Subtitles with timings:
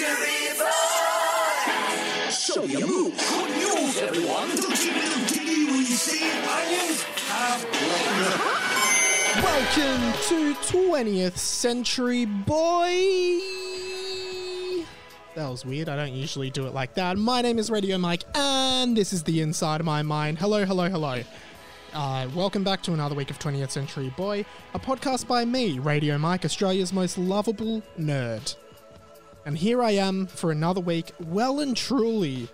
[0.00, 2.30] Century Boy!
[2.30, 3.12] Show me a move.
[3.18, 4.48] Good news, everyone!
[4.48, 7.62] Don't you little diggy when you see onions have
[9.44, 13.40] Welcome to 20th Century Boy.
[15.34, 15.90] That was weird.
[15.90, 17.18] I don't usually do it like that.
[17.18, 20.38] My name is Radio Mike, and this is the Inside of My Mind.
[20.38, 21.22] Hello, hello, hello.
[21.92, 26.16] Uh, welcome back to another week of 20th Century Boy, a podcast by me, Radio
[26.16, 28.56] Mike, Australia's most lovable nerd.
[29.46, 32.48] And here I am for another week, well and truly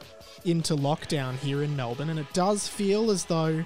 [0.45, 3.65] into lockdown here in Melbourne, and it does feel as though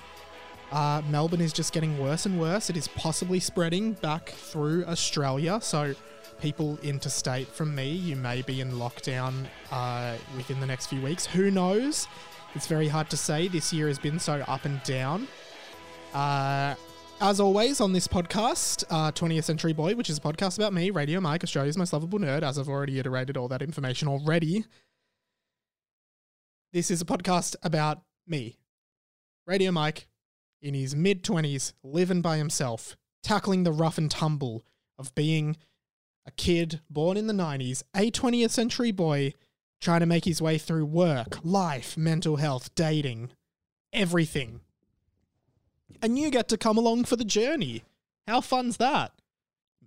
[0.72, 2.70] uh, Melbourne is just getting worse and worse.
[2.70, 5.58] It is possibly spreading back through Australia.
[5.62, 5.94] So,
[6.40, 11.26] people interstate from me, you may be in lockdown uh, within the next few weeks.
[11.26, 12.06] Who knows?
[12.54, 13.48] It's very hard to say.
[13.48, 15.28] This year has been so up and down.
[16.14, 16.74] Uh,
[17.20, 20.90] as always, on this podcast, uh, 20th Century Boy, which is a podcast about me,
[20.90, 24.64] Radio Mike, Australia's most lovable nerd, as I've already iterated all that information already.
[26.72, 28.56] This is a podcast about me,
[29.46, 30.08] Radio Mike,
[30.62, 34.64] in his mid 20s, living by himself, tackling the rough and tumble
[34.98, 35.58] of being
[36.26, 39.34] a kid born in the 90s, a 20th century boy
[39.80, 43.30] trying to make his way through work, life, mental health, dating,
[43.92, 44.60] everything.
[46.02, 47.84] And you get to come along for the journey.
[48.26, 49.12] How fun's that?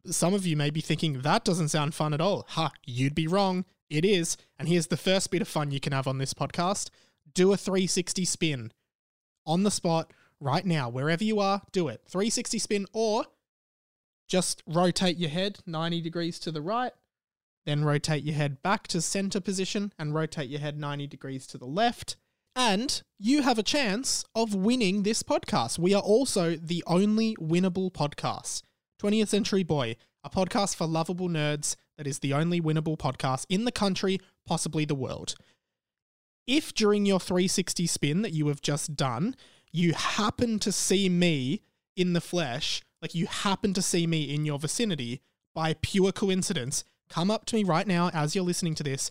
[0.05, 2.45] Some of you may be thinking that doesn't sound fun at all.
[2.49, 3.65] Ha, you'd be wrong.
[3.89, 4.37] It is.
[4.59, 6.89] And here's the first bit of fun you can have on this podcast
[7.33, 8.71] do a 360 spin
[9.45, 12.01] on the spot right now, wherever you are, do it.
[12.07, 13.25] 360 spin or
[14.27, 16.91] just rotate your head 90 degrees to the right,
[17.65, 21.57] then rotate your head back to center position and rotate your head 90 degrees to
[21.57, 22.17] the left.
[22.55, 25.79] And you have a chance of winning this podcast.
[25.79, 28.61] We are also the only winnable podcast.
[29.01, 33.65] 20th Century Boy, a podcast for lovable nerds that is the only winnable podcast in
[33.65, 35.35] the country, possibly the world.
[36.45, 39.35] If during your 360 spin that you have just done,
[39.71, 41.61] you happen to see me
[41.95, 45.21] in the flesh, like you happen to see me in your vicinity
[45.55, 49.09] by pure coincidence, come up to me right now as you're listening to this,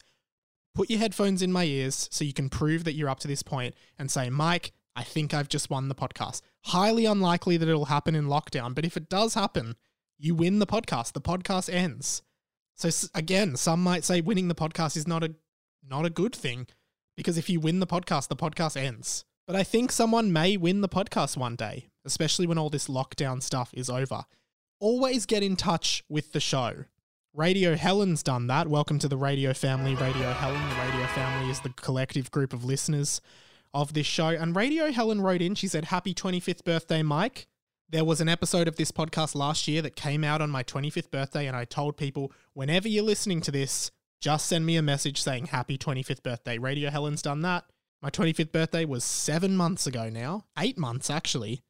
[0.75, 3.43] put your headphones in my ears so you can prove that you're up to this
[3.43, 6.43] point and say, Mike, I think I've just won the podcast.
[6.67, 9.77] Highly unlikely that it'll happen in lockdown, but if it does happen,
[10.19, 11.13] you win the podcast.
[11.13, 12.23] The podcast ends.
[12.77, 15.35] So again, some might say winning the podcast is not a
[15.89, 16.69] not a good thing
[17.17, 19.25] because if you win the podcast, the podcast ends.
[19.47, 23.43] But I think someone may win the podcast one day, especially when all this lockdown
[23.43, 24.25] stuff is over.
[24.79, 26.85] Always get in touch with the show.
[27.35, 28.69] Radio Helen's done that.
[28.69, 30.69] Welcome to the Radio Family, Radio Helen.
[30.69, 33.23] The Radio Family is the collective group of listeners
[33.73, 34.29] of this show.
[34.29, 37.47] And Radio Helen wrote in, she said, Happy 25th birthday, Mike.
[37.89, 41.11] There was an episode of this podcast last year that came out on my 25th
[41.11, 45.23] birthday, and I told people, whenever you're listening to this, just send me a message
[45.23, 46.59] saying happy 25th birthday.
[46.59, 47.65] Radio Helen's done that.
[48.03, 51.63] My 25th birthday was seven months ago now, eight months actually,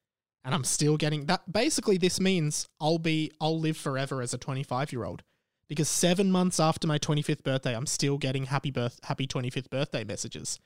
[0.44, 1.52] and I'm still getting that.
[1.52, 5.22] Basically, this means I'll be, I'll live forever as a 25 year old
[5.72, 10.04] because seven months after my 25th birthday, I'm still getting happy birth, happy 25th birthday
[10.04, 10.60] messages.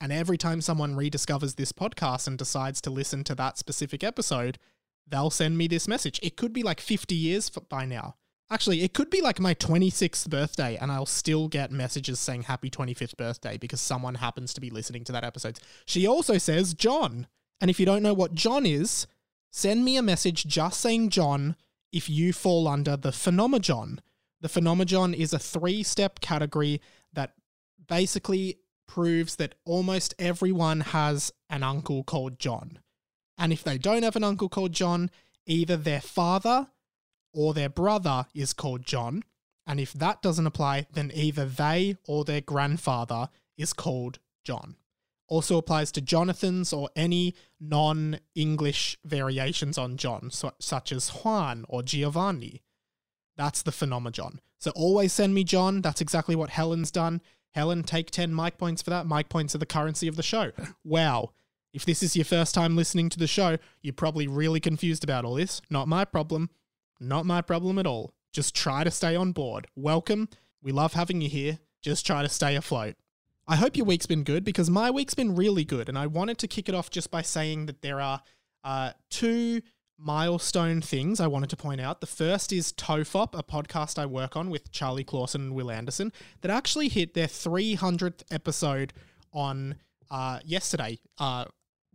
[0.00, 4.60] And every time someone rediscovers this podcast and decides to listen to that specific episode,
[5.04, 6.20] they'll send me this message.
[6.22, 8.14] It could be like 50 years by now.
[8.52, 12.70] Actually, it could be like my 26th birthday, and I'll still get messages saying happy
[12.70, 15.58] 25th birthday because someone happens to be listening to that episode.
[15.86, 17.26] She also says John.
[17.60, 19.08] And if you don't know what John is,
[19.50, 21.56] send me a message just saying John
[21.92, 24.00] if you fall under the phenomenon.
[24.42, 26.80] The phenomenon is a three step category
[27.12, 27.34] that
[27.88, 28.58] basically
[28.88, 32.80] proves that almost everyone has an uncle called John.
[33.38, 35.10] And if they don't have an uncle called John,
[35.46, 36.68] either their father
[37.32, 39.22] or their brother is called John.
[39.64, 44.74] And if that doesn't apply, then either they or their grandfather is called John.
[45.28, 51.64] Also applies to Jonathans or any non English variations on John, so, such as Juan
[51.68, 52.60] or Giovanni.
[53.36, 54.40] That's the phenomenon.
[54.58, 55.80] So always send me John.
[55.80, 57.20] That's exactly what Helen's done.
[57.52, 59.06] Helen, take 10 mic points for that.
[59.06, 60.52] Mic points are the currency of the show.
[60.84, 61.32] Wow.
[61.72, 65.24] If this is your first time listening to the show, you're probably really confused about
[65.24, 65.62] all this.
[65.70, 66.50] Not my problem.
[67.00, 68.12] Not my problem at all.
[68.30, 69.68] Just try to stay on board.
[69.74, 70.28] Welcome.
[70.62, 71.58] We love having you here.
[71.80, 72.96] Just try to stay afloat.
[73.48, 75.88] I hope your week's been good because my week's been really good.
[75.88, 78.22] And I wanted to kick it off just by saying that there are
[78.64, 79.62] uh, two
[80.02, 82.00] milestone things I wanted to point out.
[82.00, 86.12] The first is Tofop, a podcast I work on with Charlie Clausen and Wil Anderson,
[86.40, 88.92] that actually hit their 300th episode
[89.32, 89.76] on
[90.10, 90.98] uh, yesterday.
[91.18, 91.44] Uh,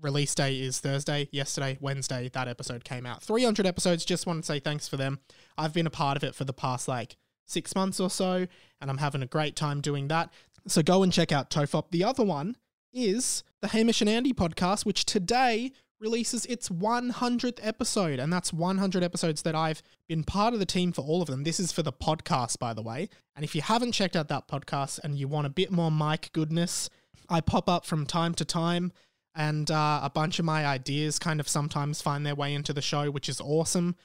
[0.01, 1.27] release day is Thursday.
[1.31, 3.21] Yesterday, Wednesday, that episode came out.
[3.21, 4.05] 300 episodes.
[4.05, 5.19] Just want to say thanks for them.
[5.57, 8.47] I've been a part of it for the past like six months or so,
[8.81, 10.31] and I'm having a great time doing that.
[10.67, 11.91] So go and check out Tofop.
[11.91, 12.57] The other one
[12.93, 18.19] is the Hamish and Andy podcast, which today releases its 100th episode.
[18.19, 21.43] And that's 100 episodes that I've been part of the team for all of them.
[21.43, 23.09] This is for the podcast, by the way.
[23.35, 26.31] And if you haven't checked out that podcast and you want a bit more Mike
[26.33, 26.89] goodness,
[27.29, 28.91] I pop up from time to time.
[29.35, 32.81] And uh, a bunch of my ideas kind of sometimes find their way into the
[32.81, 33.95] show, which is awesome.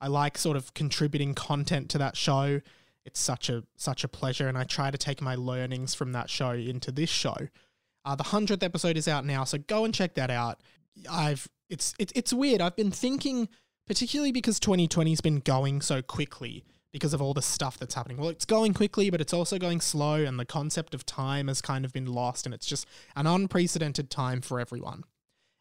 [0.00, 2.60] I like sort of contributing content to that show.
[3.04, 6.30] It's such a such a pleasure, and I try to take my learnings from that
[6.30, 7.36] show into this show.
[8.04, 10.60] Uh, the hundredth episode is out now, so go and check that out.
[11.10, 12.60] I've it's it's it's weird.
[12.60, 13.48] I've been thinking,
[13.86, 18.16] particularly because 2020's been going so quickly because of all the stuff that's happening.
[18.16, 21.60] Well, it's going quickly, but it's also going slow, and the concept of time has
[21.60, 25.04] kind of been lost, and it's just an unprecedented time for everyone.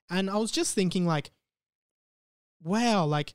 [0.09, 1.31] And I was just thinking, like,
[2.63, 3.33] wow, like,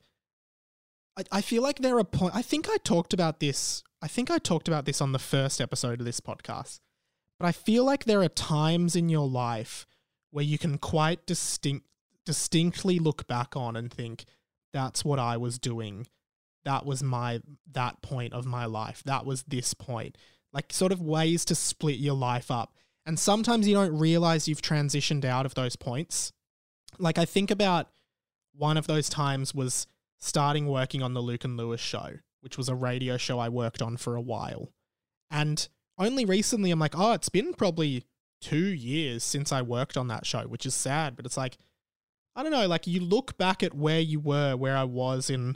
[1.17, 2.35] I, I feel like there are point.
[2.35, 3.83] I think I talked about this.
[4.01, 6.79] I think I talked about this on the first episode of this podcast,
[7.39, 9.85] but I feel like there are times in your life
[10.31, 11.85] where you can quite distinct
[12.25, 14.25] distinctly look back on and think
[14.73, 16.07] that's what I was doing.
[16.65, 17.41] That was my
[17.71, 19.03] that point of my life.
[19.05, 20.17] That was this point.
[20.51, 22.73] Like sort of ways to split your life up.
[23.05, 26.31] And sometimes you don't realize you've transitioned out of those points.
[26.99, 27.89] Like i think about
[28.55, 29.87] one of those times was
[30.19, 32.11] starting working on the luke and lewis show
[32.41, 34.71] which was a radio show i worked on for a while.
[35.31, 35.67] And
[35.97, 38.03] only recently i'm like oh it's been probably
[38.41, 41.57] two years since i worked on that show which is sad but it's like
[42.35, 45.55] i don't know like you look back at where you were where i was in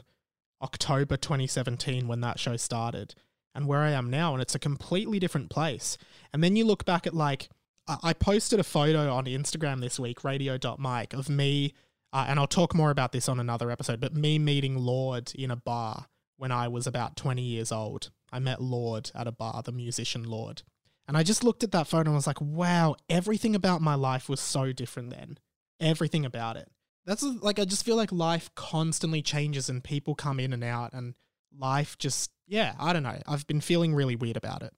[0.60, 3.14] October 2017 when that show started
[3.54, 5.98] and where I am now, and it's a completely different place.
[6.32, 7.48] And then you look back at like,
[7.88, 11.72] I posted a photo on Instagram this week, radio.mike, of me,
[12.12, 15.50] uh, and I'll talk more about this on another episode, but me meeting Lorde in
[15.50, 18.10] a bar when I was about 20 years old.
[18.30, 20.62] I met Lorde at a bar, the musician Lorde.
[21.06, 24.28] And I just looked at that photo and was like, wow, everything about my life
[24.28, 25.38] was so different then.
[25.80, 26.68] Everything about it
[27.08, 30.92] that's like I just feel like life constantly changes and people come in and out
[30.92, 31.14] and
[31.58, 33.18] life just yeah, I don't know.
[33.26, 34.74] I've been feeling really weird about it.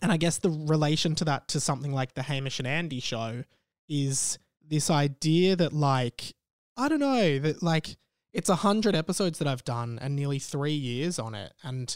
[0.00, 3.44] And I guess the relation to that to something like the Hamish and Andy show
[3.90, 6.34] is this idea that like
[6.78, 7.98] I don't know, that like
[8.32, 11.52] it's a hundred episodes that I've done and nearly three years on it.
[11.62, 11.94] And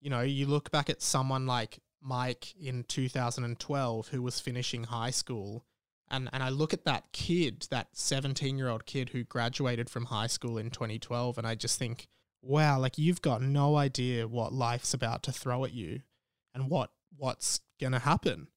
[0.00, 5.10] you know, you look back at someone like Mike in 2012 who was finishing high
[5.10, 5.64] school
[6.12, 10.04] and and I look at that kid, that 17 year old kid who graduated from
[10.04, 12.06] high school in 2012, and I just think,
[12.42, 16.02] wow, like you've got no idea what life's about to throw at you,
[16.54, 18.48] and what what's gonna happen.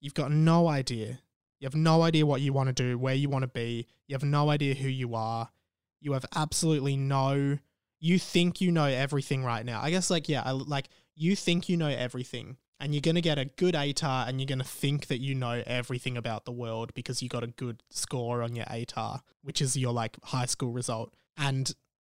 [0.00, 1.20] You've got no idea.
[1.60, 3.86] You have no idea what you want to do, where you want to be.
[4.08, 5.50] You have no idea who you are.
[6.00, 7.58] You have absolutely no.
[8.00, 9.80] You think you know everything right now.
[9.80, 13.20] I guess like yeah, I, like you think you know everything and you're going to
[13.20, 16.52] get a good ATAR and you're going to think that you know everything about the
[16.52, 20.46] world because you got a good score on your ATAR, which is your like high
[20.46, 21.14] school result.
[21.36, 21.72] And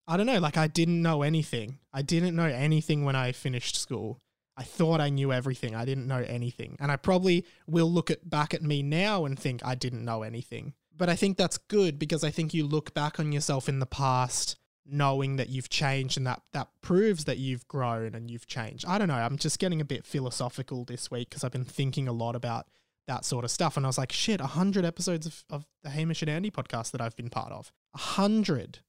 [0.08, 1.80] I don't know, like I didn't know anything.
[1.94, 4.20] I didn't know anything when I finished school.
[4.58, 5.76] I thought I knew everything.
[5.76, 6.78] I didn't know anything.
[6.80, 10.24] And I probably will look at back at me now and think I didn't know
[10.24, 10.74] anything.
[10.98, 13.86] But I think that's good because I think you look back on yourself in the
[13.86, 14.56] past
[14.86, 18.86] knowing that you've changed and that that proves that you've grown and you've changed.
[18.88, 19.16] I don't know.
[19.16, 22.68] I'm just getting a bit philosophical this week because I've been thinking a lot about
[23.08, 23.78] that sort of stuff.
[23.78, 27.02] And I was like, shit, 100 episodes of, of the Hamish and Andy podcast that
[27.02, 27.72] I've been part of.
[27.92, 28.80] 100.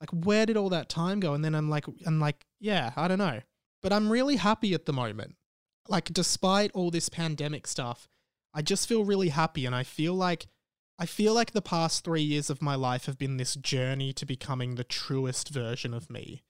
[0.00, 1.34] Like, where did all that time go?
[1.34, 3.40] And then I'm like, I'm like, yeah, I don't know.
[3.82, 5.36] But I'm really happy at the moment.
[5.88, 8.08] Like, despite all this pandemic stuff,
[8.54, 9.66] I just feel really happy.
[9.66, 10.46] And I feel like
[11.00, 14.26] I feel like the past three years of my life have been this journey to
[14.26, 16.42] becoming the truest version of me.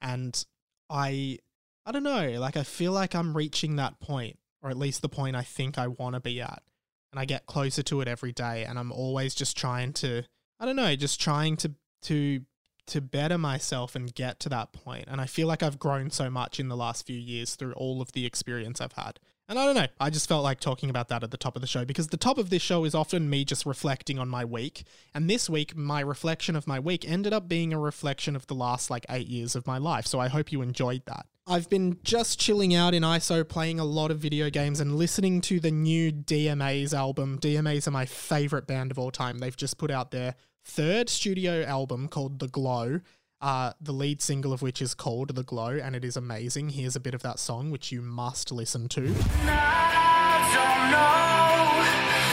[0.00, 0.44] And
[0.90, 1.38] I,
[1.86, 5.08] I don't know, like I feel like I'm reaching that point, or at least the
[5.08, 6.64] point I think I want to be at.
[7.12, 8.64] And I get closer to it every day.
[8.64, 10.24] And I'm always just trying to,
[10.58, 12.40] I don't know, just trying to, to,
[12.88, 15.04] to better myself and get to that point.
[15.06, 18.02] And I feel like I've grown so much in the last few years through all
[18.02, 19.20] of the experience I've had.
[19.48, 21.62] And I don't know, I just felt like talking about that at the top of
[21.62, 24.44] the show because the top of this show is often me just reflecting on my
[24.44, 24.84] week.
[25.14, 28.54] And this week, my reflection of my week ended up being a reflection of the
[28.54, 30.06] last like eight years of my life.
[30.06, 31.26] So I hope you enjoyed that.
[31.46, 35.40] I've been just chilling out in ISO, playing a lot of video games and listening
[35.42, 37.38] to the new DMA's album.
[37.40, 39.38] DMA's are my favorite band of all time.
[39.38, 43.00] They've just put out their third studio album called The Glow
[43.42, 46.70] uh, the lead single of which is called The Glow, and it is amazing.
[46.70, 49.14] Here's a bit of that song, which you must listen to.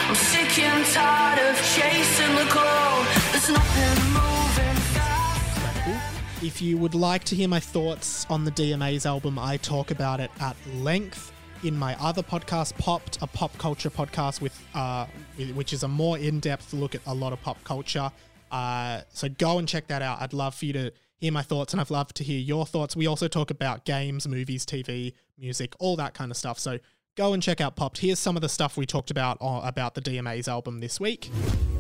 [0.08, 3.06] I'm sick and tired of chasing the glow.
[3.32, 4.30] There's nothing moving.
[6.42, 10.20] If you would like to hear my thoughts on the DMA's album, I talk about
[10.22, 15.06] it at length in my other podcast, Popped, a pop culture podcast with, uh,
[15.54, 18.10] which is a more in-depth look at a lot of pop culture.
[18.52, 20.22] Uh, so go and check that out.
[20.22, 22.96] I'd love for you to hear my thoughts, and I'd love to hear your thoughts.
[22.96, 26.60] We also talk about games, movies, TV, music, all that kind of stuff.
[26.60, 26.80] So
[27.16, 28.00] go and check out Popped.
[28.00, 31.30] Here's some of the stuff we talked about uh, about the DMA's album this week.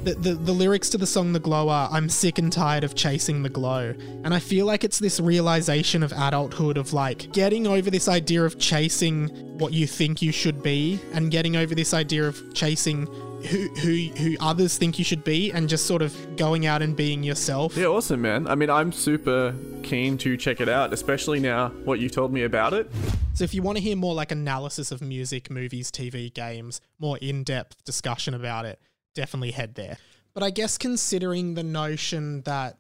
[0.03, 2.95] The, the, the lyrics to the song The Glow are I'm sick and tired of
[2.95, 3.93] chasing the glow.
[4.23, 8.45] And I feel like it's this realization of adulthood of like getting over this idea
[8.45, 13.07] of chasing what you think you should be and getting over this idea of chasing
[13.47, 16.95] who who who others think you should be and just sort of going out and
[16.95, 17.75] being yourself.
[17.75, 18.47] Yeah, awesome, man.
[18.47, 22.43] I mean, I'm super keen to check it out, especially now what you told me
[22.43, 22.91] about it.
[23.33, 27.17] So if you want to hear more like analysis of music, movies, TV, games, more
[27.19, 28.79] in-depth discussion about it,
[29.15, 29.97] definitely head there.
[30.33, 32.77] But I guess considering the notion that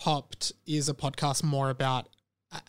[0.00, 2.08] Popped is a podcast more about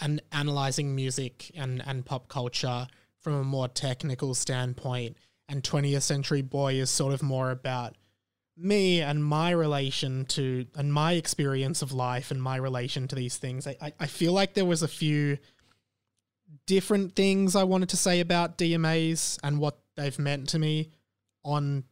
[0.02, 2.88] an analyzing music and, and pop culture
[3.20, 5.16] from a more technical standpoint,
[5.52, 7.96] and 20th Century Boy is sort of more about
[8.58, 13.38] me and my relation to and my experience of life and my relation to these
[13.38, 13.68] things.
[13.68, 15.38] I, I, I feel like there was a few
[16.68, 20.90] different things I wanted to say about DMAs and what they've meant to me
[21.44, 21.84] on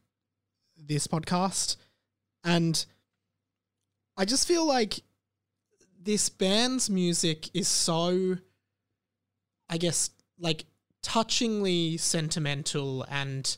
[0.76, 1.76] this podcast.
[2.42, 2.84] And
[4.16, 5.00] I just feel like
[6.02, 8.38] this band's music is so,
[9.68, 10.64] I guess, like
[11.02, 13.56] touchingly sentimental and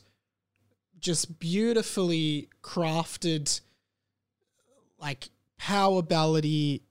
[0.99, 3.61] just beautifully crafted,
[4.99, 6.81] like power ballady.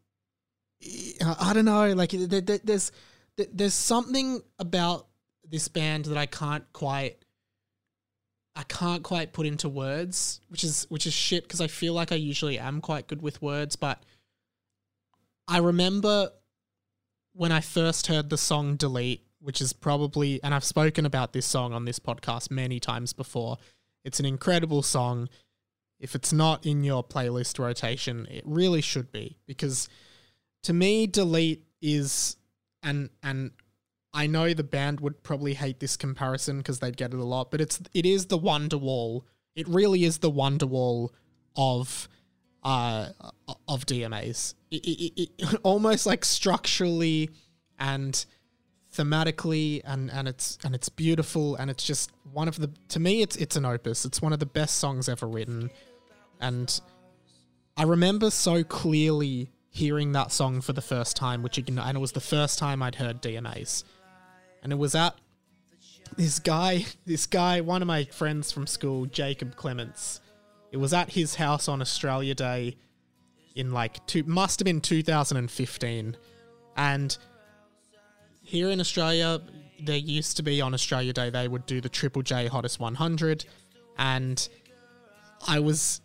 [1.25, 2.93] I don't know, like there, there, there's
[3.37, 5.07] there's something about
[5.49, 7.25] this band that I can't quite
[8.55, 12.13] I can't quite put into words, which is which is shit because I feel like
[12.13, 14.03] I usually am quite good with words, but
[15.49, 16.31] I remember
[17.35, 21.47] when I first heard the song Delete, which is probably and I've spoken about this
[21.47, 23.59] song on this podcast many times before.
[24.05, 25.29] It's an incredible song.
[26.01, 29.89] If it's not in your playlist rotation, it really should be because
[30.63, 32.37] to me Delete is
[32.83, 33.53] and and
[34.15, 37.51] I know the band would probably hate this comparison because they'd get it a lot,
[37.51, 39.23] but it's it is the Wonderwall.
[39.55, 41.11] It really is the Wonderwall
[41.57, 42.09] of
[42.63, 43.09] uh
[43.69, 44.55] of DMAs.
[44.71, 47.31] It, it, it, almost like structurally
[47.79, 48.25] and
[48.95, 53.23] thematically and and it's and it's beautiful and it's just one of the to me
[53.23, 54.05] it's it's an opus.
[54.05, 55.71] It's one of the best songs ever written.
[56.41, 56.81] And
[57.77, 62.13] I remember so clearly hearing that song for the first time, which and it was
[62.13, 63.85] the first time I'd heard DMAs
[64.63, 65.15] and it was at
[66.17, 70.21] this guy, this guy, one of my friends from school, Jacob Clements.
[70.71, 72.77] It was at his house on Australia Day
[73.55, 76.17] in like two, must have been 2015,
[76.77, 77.19] and
[78.43, 79.41] here in Australia,
[79.81, 83.45] there used to be on Australia Day they would do the Triple J Hottest 100,
[83.99, 84.49] and
[85.49, 86.01] I was.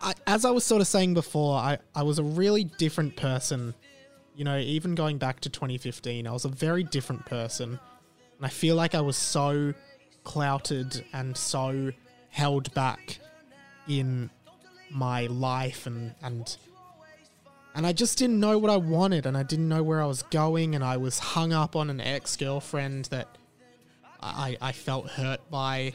[0.00, 3.72] I, as I was sort of saying before, I, I was a really different person
[4.34, 7.78] you know, even going back to 2015, I was a very different person.
[8.36, 9.74] And I feel like I was so
[10.24, 11.92] clouted and so
[12.30, 13.18] held back
[13.88, 14.30] in
[14.90, 16.56] my life and and
[17.74, 20.22] and I just didn't know what I wanted and I didn't know where I was
[20.24, 23.28] going and I was hung up on an ex-girlfriend that
[24.20, 25.94] I I felt hurt by.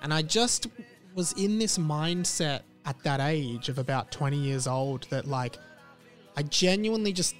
[0.00, 0.68] And I just
[1.14, 5.56] was in this mindset at that age of about 20 years old that like
[6.36, 7.34] I genuinely just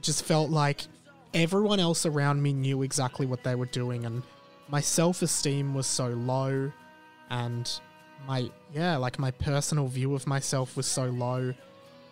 [0.00, 0.82] just felt like
[1.34, 4.22] everyone else around me knew exactly what they were doing and
[4.68, 6.72] my self-esteem was so low
[7.30, 7.80] and
[8.26, 11.52] my yeah like my personal view of myself was so low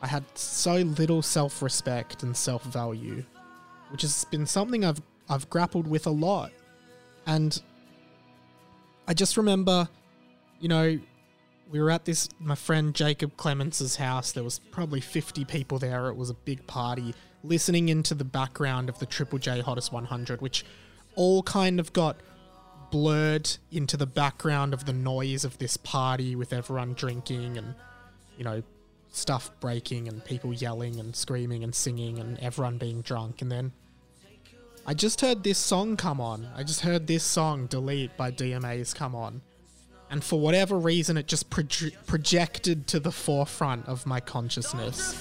[0.02, 3.24] i had so little self-respect and self-value
[3.90, 6.52] which has been something i've i've grappled with a lot.
[7.26, 7.60] And
[9.08, 9.88] i just remember
[10.60, 10.98] you know
[11.70, 14.32] we were at this my friend jacob clements's house.
[14.32, 16.08] There was probably 50 people there.
[16.08, 20.40] It was a big party listening into the background of the Triple J Hottest 100,
[20.40, 20.64] which
[21.14, 22.16] all kind of got
[22.90, 27.74] blurred into the background of the noise of this party with everyone drinking and,
[28.38, 28.62] you know,
[29.16, 33.42] stuff breaking and people yelling and screaming and singing and everyone being drunk.
[33.42, 33.72] And then
[34.86, 36.48] I just heard this song come on.
[36.54, 39.42] I just heard this song, Delete by DMAs, come on.
[40.08, 45.14] And for whatever reason, it just projected to the forefront of my consciousness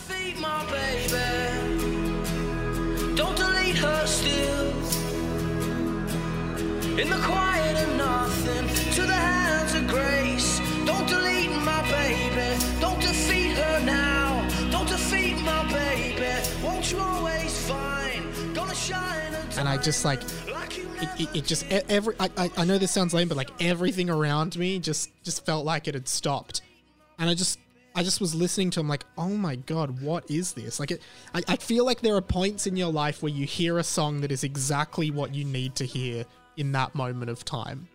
[6.97, 12.75] in the quiet of nothing to the hands of grace don't delete my baby
[13.85, 14.47] now.
[14.71, 16.25] Don't defeat my baby.
[16.63, 16.99] Won't you
[19.57, 23.13] and I just like it, it, it just every I, I, I know this sounds
[23.13, 26.61] lame but like everything around me just just felt like it had stopped.
[27.19, 27.59] And I just
[27.95, 30.79] I just was listening to him like oh my god what is this?
[30.79, 31.01] Like it
[31.33, 34.21] I, I feel like there are points in your life where you hear a song
[34.21, 36.25] that is exactly what you need to hear
[36.57, 37.87] in that moment of time.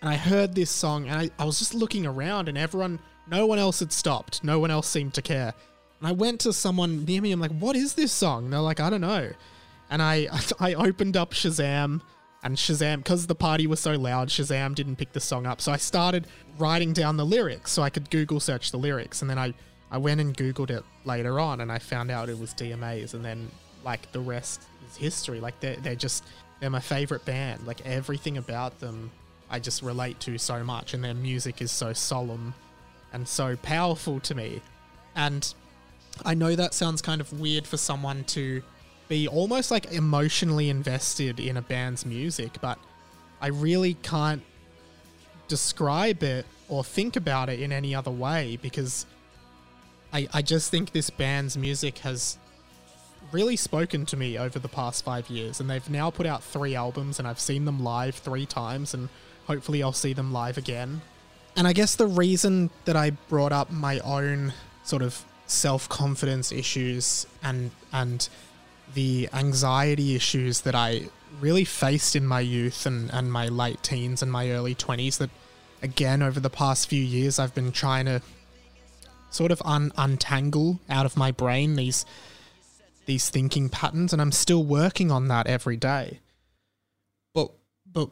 [0.00, 3.46] And I heard this song and I, I was just looking around and everyone no
[3.46, 4.44] one else had stopped.
[4.44, 5.54] No one else seemed to care.
[6.00, 7.32] And I went to someone near me.
[7.32, 8.44] I'm like what is this song?
[8.44, 9.30] And they're like I don't know.
[9.90, 10.28] And I
[10.60, 12.00] I opened up Shazam
[12.42, 15.60] and Shazam because the party was so loud Shazam didn't pick the song up.
[15.60, 16.26] So I started
[16.58, 19.22] writing down the lyrics so I could Google search the lyrics.
[19.22, 19.54] And then I
[19.90, 23.24] I went and googled it later on and I found out it was DMA's and
[23.24, 23.50] then
[23.84, 25.40] like the rest is history.
[25.40, 26.24] Like they're, they're just
[26.60, 27.66] they're my favorite band.
[27.66, 29.10] Like everything about them
[29.48, 30.94] I just relate to so much.
[30.94, 32.54] And their music is so solemn
[33.16, 34.60] and so powerful to me
[35.16, 35.54] and
[36.24, 38.62] I know that sounds kind of weird for someone to
[39.08, 42.78] be almost like emotionally invested in a band's music, but
[43.40, 44.42] I really can't
[45.48, 49.06] describe it or think about it in any other way because
[50.12, 52.38] I, I just think this band's music has
[53.30, 55.60] really spoken to me over the past five years.
[55.60, 59.08] And they've now put out three albums, and I've seen them live three times, and
[59.46, 61.02] hopefully I'll see them live again.
[61.56, 64.52] And I guess the reason that I brought up my own
[64.84, 68.28] sort of self confidence issues and and
[68.94, 71.08] the anxiety issues that I
[71.40, 75.30] really faced in my youth and, and my late teens and my early 20s that
[75.82, 78.22] again over the past few years I've been trying to
[79.30, 82.06] sort of un- untangle out of my brain these
[83.06, 86.20] these thinking patterns and I'm still working on that every day.
[87.34, 87.50] But
[87.90, 88.10] but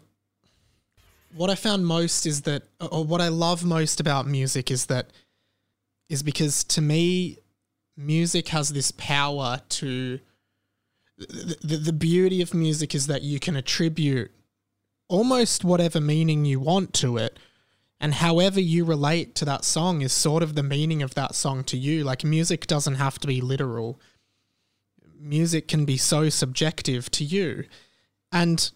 [1.35, 5.11] what I found most is that or what I love most about music is that
[6.09, 7.38] is because to me
[7.97, 10.21] music has this power to
[11.17, 14.31] the, the, the beauty of music is that you can attribute
[15.09, 17.38] almost whatever meaning you want to it
[18.00, 21.64] and however you relate to that song is sort of the meaning of that song
[21.64, 22.05] to you.
[22.05, 23.99] Like music doesn't have to be literal.
[25.18, 27.64] Music can be so subjective to you.
[28.31, 28.70] And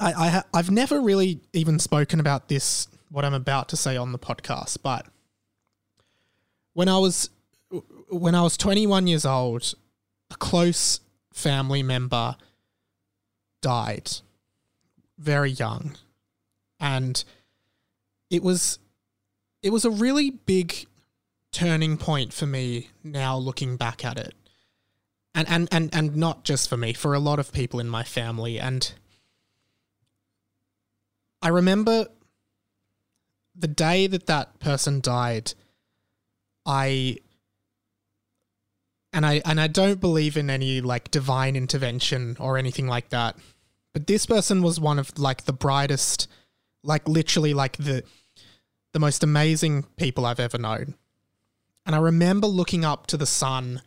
[0.00, 3.96] I, I ha- I've never really even spoken about this what I'm about to say
[3.96, 5.06] on the podcast but
[6.72, 7.30] when I was
[8.08, 9.74] when I was 21 years old
[10.30, 11.00] a close
[11.32, 12.36] family member
[13.60, 14.10] died
[15.18, 15.96] very young.
[16.80, 17.22] And
[18.30, 18.78] it was
[19.62, 20.86] it was a really big
[21.52, 24.34] turning point for me now looking back at it.
[25.34, 28.02] And and and, and not just for me for a lot of people in my
[28.02, 28.58] family.
[28.58, 28.92] And
[31.44, 32.08] i remember
[33.54, 35.54] the day that that person died
[36.66, 37.16] i
[39.14, 43.36] and I and I don't believe in any like divine intervention or anything like that.
[43.92, 46.26] But this person was one of like the brightest,
[46.82, 48.02] like literally like the
[48.92, 50.94] the most amazing people I've ever known.
[51.86, 53.82] And I remember looking up to the sun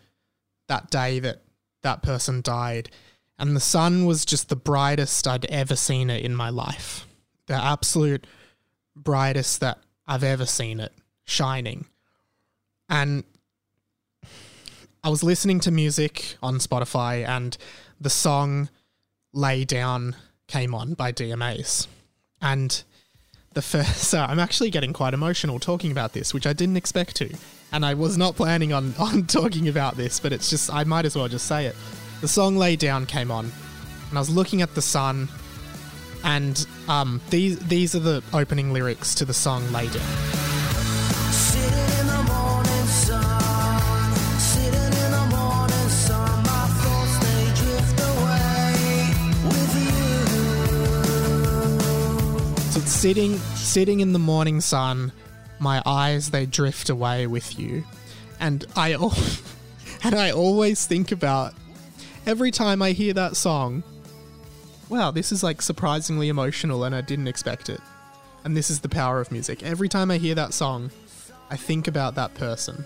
[0.70, 1.42] that day that
[1.84, 2.90] that person died,
[3.38, 7.07] and the sun was just the brightest I'd ever seen it in my life.
[7.48, 8.28] The absolute
[8.96, 10.94] brightest that I've ever seen it
[11.26, 11.86] shining.
[12.90, 13.24] And
[15.04, 17.58] I was listening to music on Spotify and
[18.00, 18.70] the song
[19.34, 20.16] Lay Down
[20.48, 21.88] came on by DMAs.
[22.42, 22.84] And
[23.54, 27.16] the first, so I'm actually getting quite emotional talking about this, which I didn't expect
[27.18, 27.34] to.
[27.72, 31.06] And I was not planning on, on talking about this, but it's just, I might
[31.06, 31.76] as well just say it.
[32.22, 33.52] The song Lay Down came on,
[34.10, 35.30] and I was looking at the sun,
[36.24, 39.64] and um, these, these are the opening lyrics to the song.
[52.72, 55.12] So sitting sitting in the morning sun,
[55.60, 57.84] my eyes they drift away with you.
[58.40, 59.18] And I al-
[60.04, 61.54] and I always think about
[62.26, 63.84] every time I hear that song,
[64.90, 67.82] wow, this is like surprisingly emotional and I didn't expect it.
[68.44, 69.64] And this is the power of music.
[69.64, 70.92] Every time I hear that song,
[71.50, 72.86] I think about that person.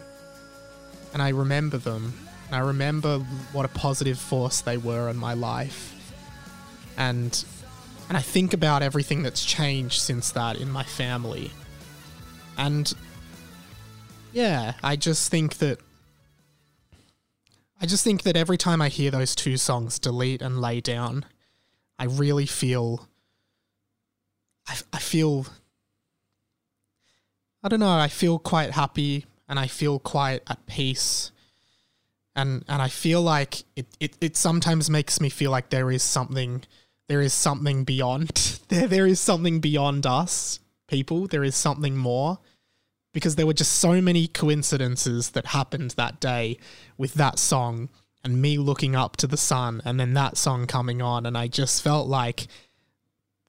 [1.13, 2.13] And I remember them.
[2.47, 3.19] And I remember
[3.53, 5.95] what a positive force they were in my life.
[6.97, 7.43] And
[8.09, 11.51] and I think about everything that's changed since that in my family.
[12.57, 12.93] And
[14.33, 15.79] yeah, I just think that
[17.79, 21.25] I just think that every time I hear those two songs, Delete and Lay Down,
[22.01, 23.07] I really feel
[24.67, 25.45] I, I feel
[27.61, 31.31] I don't know, I feel quite happy and I feel quite at peace.
[32.35, 36.01] And and I feel like it, it it sometimes makes me feel like there is
[36.01, 36.63] something
[37.07, 38.29] there is something beyond
[38.69, 41.27] there there is something beyond us people.
[41.27, 42.39] There is something more.
[43.13, 46.57] Because there were just so many coincidences that happened that day
[46.97, 47.89] with that song
[48.23, 51.47] and me looking up to the sun and then that song coming on and I
[51.47, 52.47] just felt like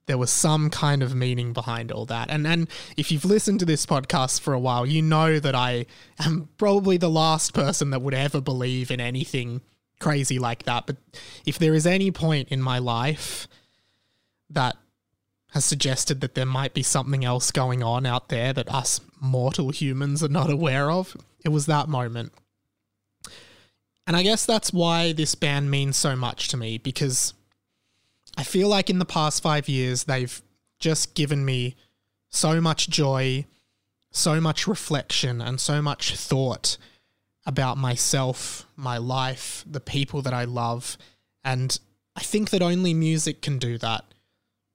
[0.07, 2.31] there was some kind of meaning behind all that.
[2.31, 5.87] And and if you've listened to this podcast for a while, you know that I
[6.19, 9.61] am probably the last person that would ever believe in anything
[10.01, 10.87] crazy like that.
[10.87, 10.97] But
[11.47, 13.47] if there is any point in my life
[14.51, 14.77] that
[15.53, 19.71] has suggested that there might be something else going on out there that us mortal
[19.71, 22.33] humans are not aware of, it was that moment.
[24.07, 27.35] And I guess that's why this band means so much to me because
[28.37, 30.43] I feel like in the past five years, they've
[30.81, 31.77] just given me
[32.31, 33.47] so much joy,
[34.11, 36.77] so much reflection, and so much thought
[37.47, 40.97] about myself, my life, the people that I love.
[41.45, 41.79] And
[42.17, 44.05] I think that only music can do that.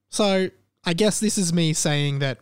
[0.10, 0.50] So
[0.86, 2.40] I guess this is me saying that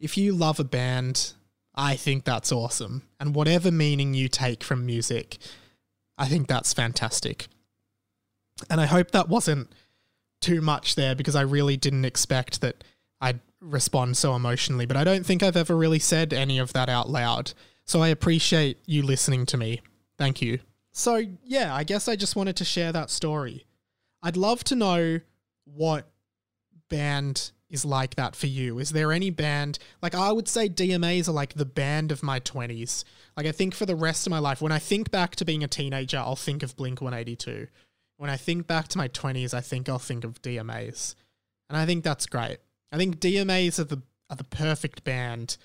[0.00, 1.32] if you love a band,
[1.74, 3.02] I think that's awesome.
[3.20, 5.38] And whatever meaning you take from music,
[6.18, 7.46] I think that's fantastic.
[8.68, 9.72] And I hope that wasn't
[10.40, 12.84] too much there because I really didn't expect that
[13.20, 16.88] I'd respond so emotionally, but I don't think I've ever really said any of that
[16.88, 17.52] out loud.
[17.84, 19.80] So I appreciate you listening to me.
[20.16, 20.58] Thank you.
[20.92, 23.66] So, yeah, I guess I just wanted to share that story.
[24.22, 25.20] I'd love to know
[25.64, 26.10] what
[26.88, 28.78] band is like that for you.
[28.78, 32.40] Is there any band, like I would say DMAs are like the band of my
[32.40, 33.04] 20s.
[33.36, 35.62] Like I think for the rest of my life, when I think back to being
[35.62, 37.68] a teenager, I'll think of Blink 182
[38.18, 41.14] when I think back to my 20s, I think I'll think of DMAs.
[41.70, 42.58] And I think that's great.
[42.92, 45.56] I think DMAs are the are the perfect band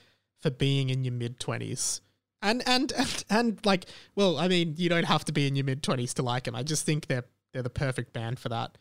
[0.42, 2.00] for being in your mid 20s.
[2.42, 3.86] And, and and and like,
[4.16, 6.56] well, I mean, you don't have to be in your mid 20s to like them.
[6.56, 8.78] I just think they're they're the perfect band for that.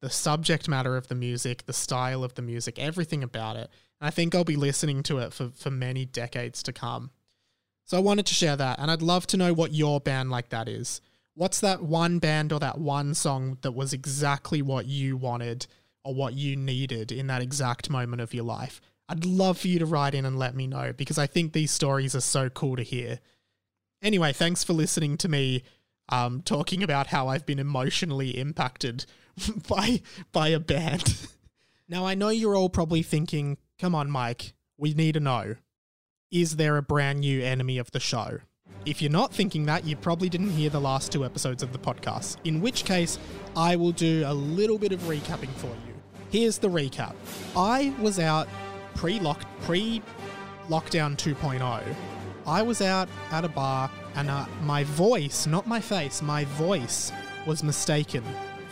[0.00, 3.70] The subject matter of the music, the style of the music, everything about it.
[4.00, 7.10] And I think I'll be listening to it for for many decades to come.
[7.84, 10.48] So I wanted to share that and I'd love to know what your band like
[10.50, 11.00] that is.
[11.34, 15.66] What's that one band or that one song that was exactly what you wanted
[16.04, 18.80] or what you needed in that exact moment of your life?
[19.08, 21.70] I'd love for you to write in and let me know because I think these
[21.70, 23.20] stories are so cool to hear.
[24.02, 25.62] Anyway, thanks for listening to me
[26.08, 29.04] um, talking about how I've been emotionally impacted
[29.68, 30.00] by
[30.32, 31.16] by a band.
[31.88, 35.56] now I know you're all probably thinking, "Come on, Mike, we need to know:
[36.30, 38.38] is there a brand new enemy of the show?"
[38.86, 41.78] If you're not thinking that, you probably didn't hear the last two episodes of the
[41.78, 43.18] podcast, in which case,
[43.56, 45.94] I will do a little bit of recapping for you.
[46.30, 47.14] Here's the recap
[47.56, 48.48] I was out
[48.94, 50.02] pre-lock pre
[50.68, 51.82] lockdown 2.0.
[52.46, 57.10] I was out at a bar, and uh, my voice, not my face, my voice
[57.46, 58.22] was mistaken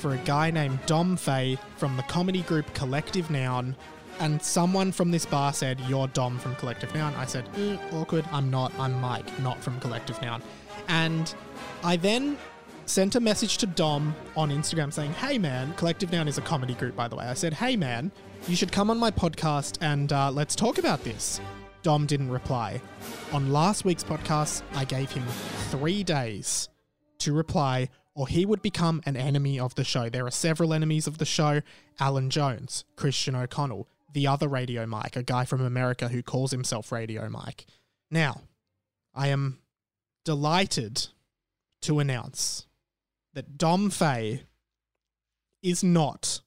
[0.03, 3.77] for a guy named Dom Fay from the comedy group Collective Noun
[4.19, 7.15] and someone from this bar said, You're Dom from Collective Noun.
[7.15, 8.25] I said, "Mm, Awkward.
[8.33, 8.73] I'm not.
[8.81, 10.43] I'm Mike, not from Collective Noun.
[10.89, 11.33] And
[11.85, 12.37] I then
[12.85, 16.75] sent a message to Dom on Instagram saying, Hey man, Collective Noun is a comedy
[16.75, 17.27] group, by the way.
[17.27, 18.11] I said, Hey man,
[18.49, 21.41] you should come on my podcast and uh, let's talk about this.
[21.85, 22.81] Dom didn't reply.
[23.33, 25.25] On last week's podcast, I gave him
[25.71, 26.71] three days
[27.19, 30.09] to reply, or he would become an enemy of the show.
[30.09, 31.63] There are several enemies of the show
[31.99, 36.93] Alan Jones, Christian O'Connell, the other Radio Mike, a guy from America who calls himself
[36.93, 37.67] Radio Mike.
[38.11, 38.43] Now,
[39.15, 39.59] I am
[40.25, 41.09] delighted
[41.83, 42.67] to announce
[43.35, 44.43] that Dom Fay
[45.63, 46.41] is not,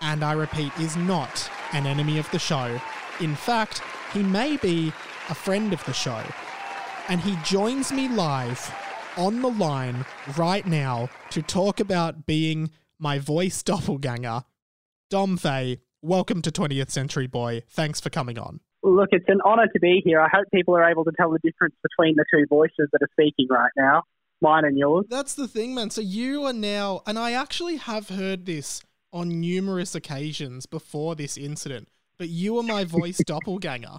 [0.00, 2.80] and I repeat, is not an enemy of the show.
[3.20, 4.92] In fact, he may be
[5.28, 6.22] a friend of the show.
[7.08, 8.72] And he joins me live
[9.20, 10.06] on the line
[10.38, 14.44] right now to talk about being my voice doppelganger.
[15.10, 17.62] Dom Fay, welcome to 20th Century Boy.
[17.68, 18.60] Thanks for coming on.
[18.82, 20.22] Look, it's an honour to be here.
[20.22, 23.08] I hope people are able to tell the difference between the two voices that are
[23.12, 24.04] speaking right now,
[24.40, 25.04] mine and yours.
[25.10, 25.90] That's the thing, man.
[25.90, 31.36] So you are now, and I actually have heard this on numerous occasions before this
[31.36, 33.98] incident, but you are my voice doppelganger.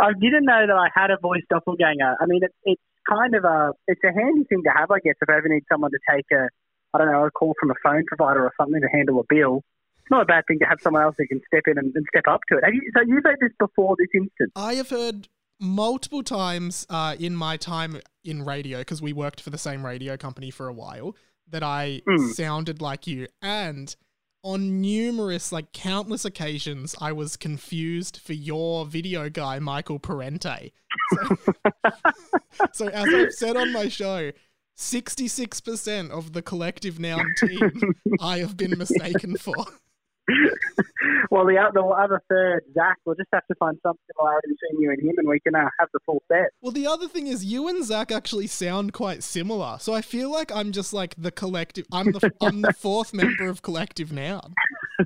[0.00, 2.16] I didn't know that I had a voice doppelganger.
[2.20, 5.16] I mean, it's it's kind of a it's a handy thing to have, I guess,
[5.20, 6.48] if I ever need someone to take a
[6.94, 9.62] I don't know a call from a phone provider or something to handle a bill.
[10.02, 12.04] It's not a bad thing to have someone else who can step in and, and
[12.12, 12.64] step up to it.
[12.64, 14.52] Have you, so you've heard this before this instance?
[14.56, 15.28] I have heard
[15.60, 20.16] multiple times uh, in my time in radio, because we worked for the same radio
[20.16, 21.14] company for a while,
[21.48, 22.34] that I Mm.
[22.34, 23.28] sounded like you.
[23.42, 23.94] And
[24.42, 30.72] on numerous, like countless occasions, I was confused for your video guy, Michael Parente.
[31.12, 31.36] So,
[32.72, 34.32] so as I've said on my show,
[34.78, 39.54] 66% of the collective noun team I have been mistaken for.
[41.30, 44.82] well, the, o- the other third, Zach, we'll just have to find some similarity between
[44.82, 46.50] you and him, and we can uh, have the full set.
[46.60, 49.78] Well, the other thing is, you and Zach actually sound quite similar.
[49.80, 51.86] So I feel like I'm just like the collective.
[51.92, 54.54] I'm the I'm the fourth member of collective Noun.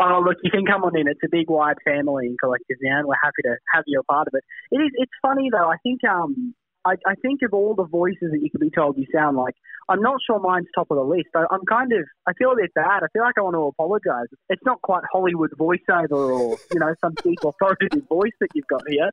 [0.00, 1.08] oh, look, you can come on in.
[1.08, 4.04] It's a big, wide family in Collective Noun, and we're happy to have you a
[4.04, 4.44] part of it.
[4.70, 4.90] It is.
[4.94, 5.70] It's funny though.
[5.70, 8.98] I think um, I, I think of all the voices that you could be told
[8.98, 9.54] you sound like.
[9.88, 11.28] I'm not sure mine's top of the list.
[11.34, 12.04] I, I'm kind of.
[12.26, 13.02] I feel a bit bad.
[13.02, 14.28] I feel like I want to apologise.
[14.48, 18.82] It's not quite Hollywood voiceover or you know some deep authoritative voice that you've got
[18.88, 19.10] here.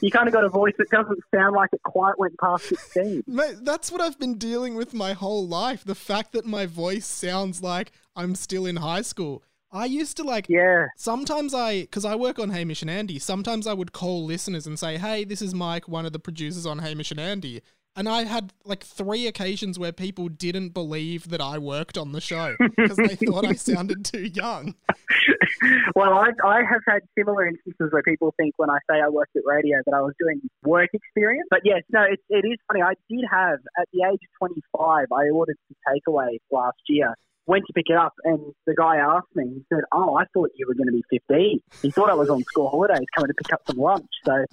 [0.00, 3.24] You kind of got a voice that doesn't sound like it quite went past 16.
[3.26, 5.84] Mate, that's what I've been dealing with my whole life.
[5.84, 9.42] The fact that my voice sounds like I'm still in high school.
[9.72, 10.86] I used to like Yeah.
[10.96, 14.78] Sometimes I, because I work on Hamish and Andy, sometimes I would call listeners and
[14.78, 17.62] say, hey, this is Mike, one of the producers on Hamish and Andy.
[17.94, 22.22] And I had like three occasions where people didn't believe that I worked on the
[22.22, 24.74] show because they thought I sounded too young.
[25.94, 29.36] Well, I, I have had similar instances where people think when I say I worked
[29.36, 31.46] at radio that I was doing work experience.
[31.50, 32.82] But yes, no, it, it is funny.
[32.82, 37.14] I did have, at the age of 25, I ordered some takeaways last year.
[37.46, 40.50] Went to pick it up, and the guy asked me, he said, Oh, I thought
[40.54, 41.60] you were going to be 15.
[41.82, 44.06] He thought I was on school holidays coming to pick up some lunch.
[44.24, 44.44] So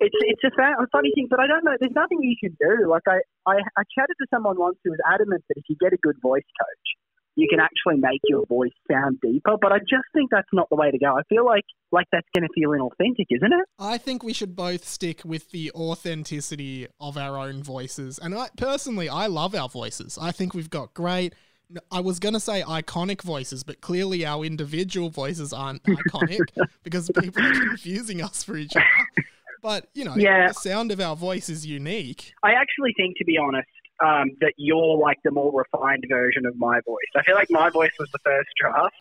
[0.00, 1.76] it's it's a, funny thing, but I don't know.
[1.78, 2.88] There's nothing you can do.
[2.88, 5.92] Like I, I, I chatted to someone once who was adamant that if you get
[5.92, 6.88] a good voice coach,
[7.34, 9.56] you can actually make your voice sound deeper.
[9.60, 11.16] But I just think that's not the way to go.
[11.16, 13.64] I feel like like that's going to feel inauthentic, isn't it?
[13.78, 18.18] I think we should both stick with the authenticity of our own voices.
[18.18, 20.18] And I personally, I love our voices.
[20.20, 21.34] I think we've got great.
[21.90, 26.48] I was going to say iconic voices, but clearly our individual voices aren't iconic
[26.82, 28.84] because people are confusing us for each other.
[29.62, 30.48] But, you know, Yeah.
[30.48, 32.34] the sound of our voice is unique.
[32.42, 33.68] I actually think, to be honest,
[34.04, 37.10] um, that you're like the more refined version of my voice.
[37.16, 38.94] I feel like my voice was the first draft,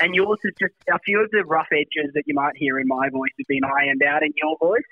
[0.00, 2.88] and yours is just a few of the rough edges that you might hear in
[2.88, 4.82] my voice have been ironed out in your voice.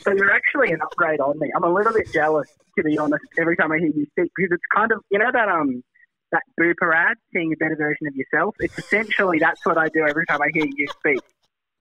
[0.00, 1.48] So you're actually an upgrade on me.
[1.54, 4.50] I'm a little bit jealous, to be honest, every time I hear you speak because
[4.52, 5.84] it's kind of you know that um
[6.32, 8.54] that Bupa ad, seeing a better version of yourself.
[8.60, 11.20] It's essentially that's what I do every time I hear you speak.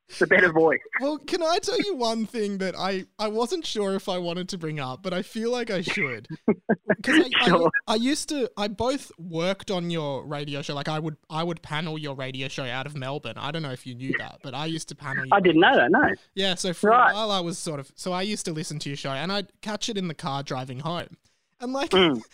[0.10, 0.80] It's a better voice.
[1.02, 4.48] Well, can I tell you one thing that I, I wasn't sure if I wanted
[4.50, 6.28] to bring up, but I feel like I should.
[6.96, 7.70] Because I, Sure.
[7.88, 10.74] I, I used to, I both worked on your radio show.
[10.74, 13.36] Like I would, I would panel your radio show out of Melbourne.
[13.38, 15.26] I don't know if you knew that, but I used to panel.
[15.26, 15.92] Your I didn't know that.
[15.92, 16.02] No.
[16.36, 17.12] Yeah, so for Right.
[17.12, 19.32] a while I was sort of, so I used to listen to your show, and
[19.32, 21.18] I'd catch it in the car driving home,
[21.60, 21.92] and like.
[21.92, 22.22] Mm.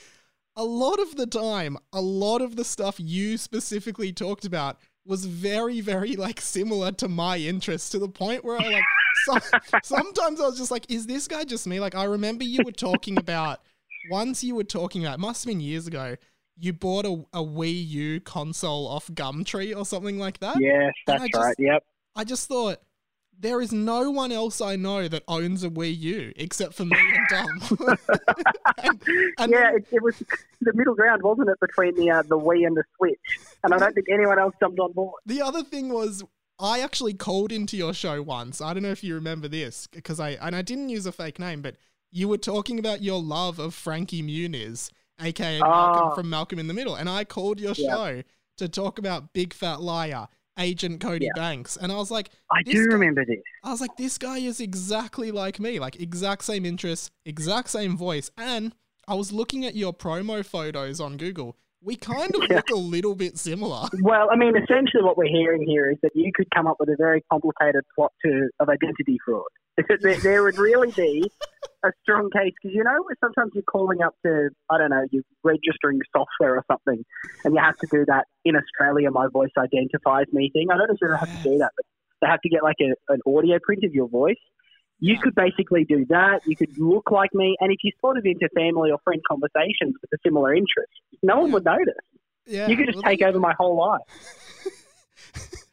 [0.55, 5.25] A lot of the time, a lot of the stuff you specifically talked about was
[5.25, 8.83] very, very like similar to my interests to the point where I like
[9.25, 9.41] some,
[9.83, 11.79] sometimes I was just like, is this guy just me?
[11.79, 13.61] Like I remember you were talking about
[14.11, 16.15] once you were talking about it must have been years ago.
[16.59, 20.57] You bought a, a Wii U console off Gumtree or something like that.
[20.59, 21.55] Yes, that's just- right.
[21.57, 21.83] Yep.
[22.15, 22.77] I just thought
[23.43, 26.97] there is no one else I know that owns a Wii U except for me
[26.97, 27.77] and Dom.
[28.79, 29.01] and,
[29.37, 30.17] and yeah, it, it was
[30.61, 33.19] the middle ground, wasn't it, between the uh, the Wii and the Switch?
[33.63, 35.21] And I don't think anyone else jumped on board.
[35.25, 36.23] the other thing was
[36.59, 38.61] I actually called into your show once.
[38.61, 41.37] I don't know if you remember this because I and I didn't use a fake
[41.39, 41.75] name, but
[42.11, 44.89] you were talking about your love of Frankie Muniz,
[45.21, 46.15] aka Malcolm Oh.
[46.15, 47.89] from Malcolm in the Middle, and I called your Yeah.
[47.89, 48.23] show
[48.57, 51.31] to talk about Big Fat Liar, Agent Cody Yeah.
[51.35, 53.39] Banks, and I was like, I do guy- remember this.
[53.63, 57.97] I was like, this guy is exactly like me, like exact same interests, exact same
[57.97, 58.29] voice.
[58.37, 58.73] And
[59.07, 61.57] I was looking at your promo photos on Google.
[61.81, 62.57] We kind of Yeah.
[62.57, 63.87] look a little bit similar.
[64.01, 66.89] Well, I mean, essentially what we're hearing here is that you could come up with
[66.89, 69.43] a very complicated plot to of identity fraud.
[70.01, 71.31] There, there would really be
[71.83, 75.23] a strong case because you know sometimes you're calling up to I don't know you're
[75.43, 77.03] registering software or something,
[77.43, 79.09] and you have to do that in Australia.
[79.11, 80.67] My voice identifies me thing.
[80.71, 81.85] I don't necessarily have to do that, but
[82.21, 84.41] they have to get like a, an audio print of your voice.
[84.99, 86.41] You could basically do that.
[86.45, 89.95] You could look like me, and if you sort of into family or friend conversations
[90.01, 91.95] with a similar interest, no one would notice.
[92.45, 94.01] Yeah, You could just well, take over my whole life.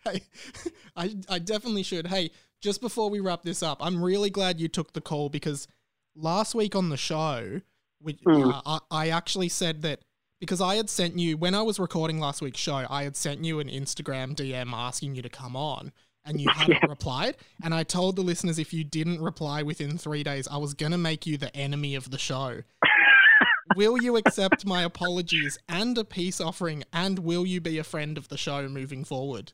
[0.04, 0.22] Hey,
[0.96, 2.06] I, I definitely should.
[2.06, 5.66] Hey, just before we wrap this up, I'm really glad you took the call because
[6.14, 7.60] last week on the show,
[8.02, 8.52] we, Mm.
[8.54, 10.00] uh, I, I actually said that
[10.40, 13.44] because I had sent you, when I was recording last week's show, I had sent
[13.44, 15.92] you an Instagram DM asking you to come on
[16.24, 17.36] and you hadn't replied.
[17.62, 20.92] And I told the listeners if you didn't reply within three days, I was going
[20.92, 22.62] to make you the enemy of the show.
[23.76, 26.84] will you accept my apologies and a peace offering?
[26.92, 29.52] And will you be a friend of the show moving forward?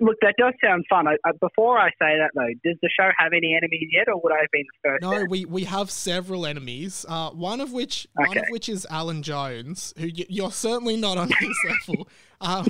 [0.00, 1.08] Look, that does sound fun.
[1.08, 4.20] I, I, before I say that, though, does the show have any enemies yet, or
[4.22, 5.02] would I have been the first?
[5.02, 5.26] No, there?
[5.26, 7.06] we, we have several enemies.
[7.08, 11.16] Uh, one of which one of which is Alan Jones, who y- you're certainly not
[11.16, 12.06] on his level.
[12.42, 12.66] Um,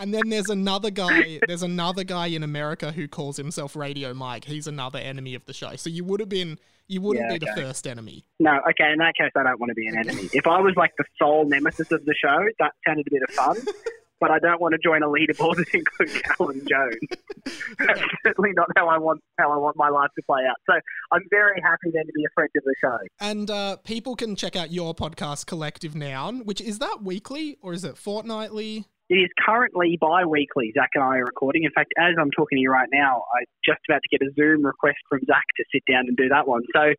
[0.00, 1.40] and then there's another guy.
[1.46, 4.44] There's another guy in America who calls himself Radio Mike.
[4.44, 5.74] He's another enemy of the show.
[5.74, 8.24] So you would have been you wouldn't Yeah, be the first enemy.
[8.38, 10.28] No, okay, in that case, I don't want to be an enemy.
[10.32, 13.34] If I was like the sole nemesis of the show, that sounded a bit of
[13.34, 13.56] fun.
[14.20, 17.56] but I don't want to join a leaderboard that includes Alan Jones.
[17.78, 20.56] That's certainly not how I want how I want my life to play out.
[20.68, 20.78] So
[21.12, 22.98] I'm very happy then to be a friend of the show.
[23.20, 27.72] And uh, people can check out your podcast, Collective Noun, which is that weekly or
[27.72, 28.86] is it fortnightly?
[29.08, 30.72] It is currently bi-weekly.
[30.74, 31.62] Zach and I are recording.
[31.62, 34.32] In fact, as I'm talking to you right now, I'm just about to get a
[34.34, 36.62] Zoom request from Zach to sit down and do that one.
[36.74, 36.90] So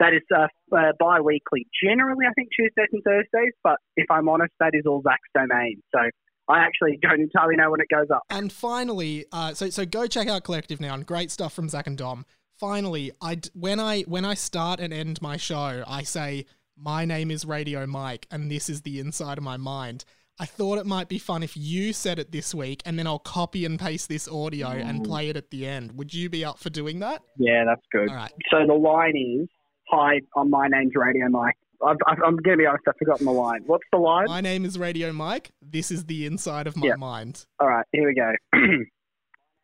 [0.00, 1.68] that is uh, uh, bi-weekly.
[1.78, 5.80] Generally, I think Tuesdays and Thursdays, but if I'm honest, that is all Zach's domain.
[5.94, 6.00] So
[6.48, 8.22] I actually don't entirely know when it goes up.
[8.30, 11.02] And finally, uh, so so go check out Collective Noun.
[11.02, 12.26] Great stuff from Zach and Dom.
[12.58, 17.30] Finally, I when I when I start and end my show, I say my name
[17.30, 20.04] is Radio Mike, and this is the inside of my mind.
[20.40, 23.18] I thought it might be fun if you said it this week, and then I'll
[23.18, 25.92] copy and paste this audio and play it at the end.
[25.92, 27.22] Would you be up for doing that?
[27.38, 28.08] Yeah, that's good.
[28.08, 28.32] All right.
[28.50, 29.48] So the line is,
[29.90, 33.32] "Hi, on my name's Radio Mike." I've, I'm going to be honest, I've forgotten the
[33.32, 33.62] line.
[33.66, 34.26] What's the line?
[34.28, 35.50] My name is Radio Mike.
[35.60, 36.94] This is the inside of my Yeah.
[36.96, 37.44] mind.
[37.58, 38.32] All right, here we go.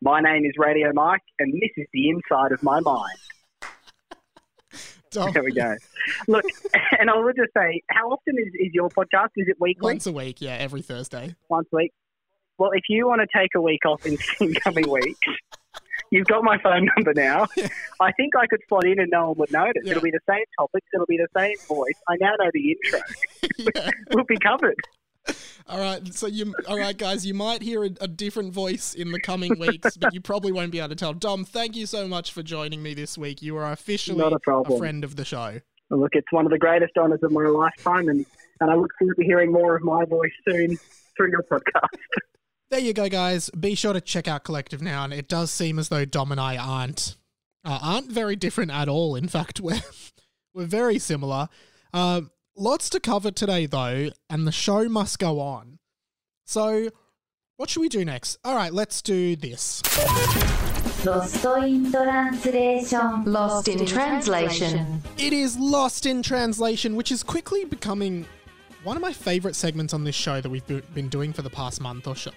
[0.02, 3.18] my name is Radio Mike, and this is the inside of my mind.
[5.10, 5.74] Dom, There we go.
[6.26, 6.44] Look,
[6.98, 9.28] and I would just say, how often is, is your podcast?
[9.36, 9.80] Is it weekly?
[9.92, 11.34] once a week, yeah, every Thursday.
[11.48, 11.92] Once a week?
[12.58, 15.18] Well, if you want to take a week off in, in coming weeks,
[16.10, 17.46] you've got my phone number now.
[18.00, 19.82] I think I could slot in and no one would notice.
[19.84, 19.92] Yeah.
[19.92, 20.86] It'll be the same topics.
[20.92, 21.94] It'll be the same voice.
[22.08, 23.00] I now know the intro.
[23.58, 23.90] yeah.
[24.14, 24.76] We'll be covered.
[25.68, 29.12] All right, so you, all right, guys, you might hear a, a different voice in
[29.12, 31.12] the coming weeks, but you probably won't be able to tell.
[31.12, 33.42] Dom, thank you so much for joining me this week.
[33.42, 34.78] You are officially Not a problem.
[34.78, 35.60] friend of the show.
[35.90, 38.24] Look, it's one of the greatest honours of my lifetime, and,
[38.60, 40.78] and I look forward to hearing more of my voice soon
[41.16, 41.98] through your podcast.
[42.70, 43.48] There you go, guys.
[43.50, 45.12] Be sure to check out Collective Noun.
[45.12, 47.16] It does seem as though Dom and I aren't
[47.64, 49.16] uh, aren't very different at all.
[49.16, 49.80] In fact, we're
[50.54, 51.48] we're very similar.
[51.94, 52.22] Uh,
[52.56, 55.78] lots to cover today, though, and the show must go on.
[56.44, 56.90] So,
[57.56, 58.38] what should we do next?
[58.44, 59.82] All right, let's do this.
[61.06, 63.24] Lost in translation.
[63.24, 65.02] Lost in translation.
[65.16, 68.26] It is Lost in Translation, which is quickly becoming
[68.82, 71.80] one of my favorite segments on this show that we've been doing for the past
[71.80, 72.30] month or so.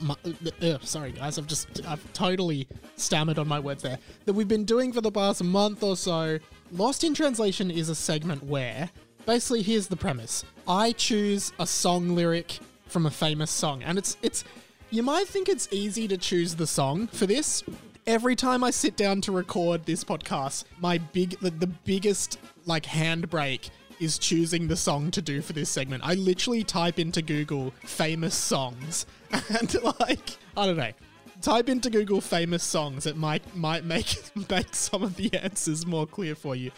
[0.00, 3.98] Mu- uh, uh, sorry, guys, I've just I've totally stammered on my words there.
[4.26, 6.38] That we've been doing for the past month or so.
[6.72, 8.90] Lost in Translation is a segment where
[9.26, 14.16] basically here's the premise: I choose a song lyric from a famous song, and it's
[14.22, 14.44] it's.
[14.90, 17.62] You might think it's easy to choose the song for this,
[18.08, 22.84] every time I sit down to record this podcast, my big the, the biggest like
[22.84, 23.68] handbrake
[24.00, 26.02] is choosing the song to do for this segment.
[26.06, 29.06] I literally type into Google famous songs
[29.60, 30.92] and like I don't know.
[31.40, 33.06] Type into Google famous songs.
[33.06, 34.16] It might might make
[34.50, 36.70] make some of the answers more clear for you.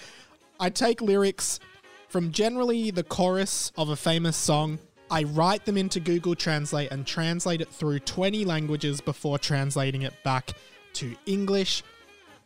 [0.58, 1.60] I take lyrics
[2.08, 4.78] from generally the chorus of a famous song.
[5.10, 10.12] I write them into Google Translate and translate it through 20 languages before translating it
[10.22, 10.52] back
[10.94, 11.82] to English.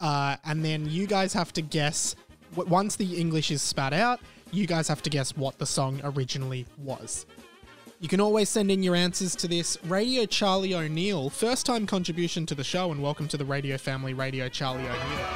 [0.00, 2.14] Uh, and then you guys have to guess,
[2.54, 6.66] once the English is spat out, you guys have to guess what the song originally
[6.78, 7.26] was.
[8.04, 9.78] You can always send in your answers to this.
[9.84, 14.12] Radio Charlie O'Neill, first time contribution to the show, and welcome to the radio family,
[14.12, 15.26] Radio Charlie O'Neill.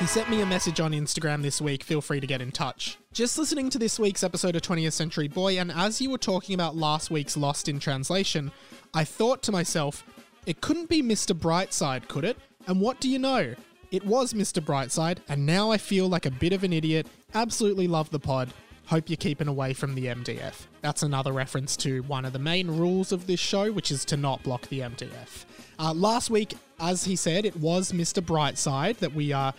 [0.00, 1.84] He sent me a message on Instagram this week.
[1.84, 2.98] Feel free to get in touch.
[3.12, 6.56] Just listening to this week's episode of 20th Century Boy, and as you were talking
[6.56, 8.50] about last week's Lost in Translation,
[8.92, 10.02] I thought to myself,
[10.46, 11.32] it couldn't be Mr.
[11.32, 12.38] Brightside, could it?
[12.66, 13.54] And what do you know?
[13.92, 14.60] It was Mr.
[14.60, 17.06] Brightside, and now I feel like a bit of an idiot.
[17.34, 18.52] Absolutely love the pod.
[18.86, 20.66] Hope you're keeping away from the MDF.
[20.80, 24.16] That's another reference to one of the main rules of this show, which is to
[24.16, 25.44] not block the MDF.
[25.78, 28.24] Uh, last week, as he said, it was Mr.
[28.24, 29.50] Brightside that we uh,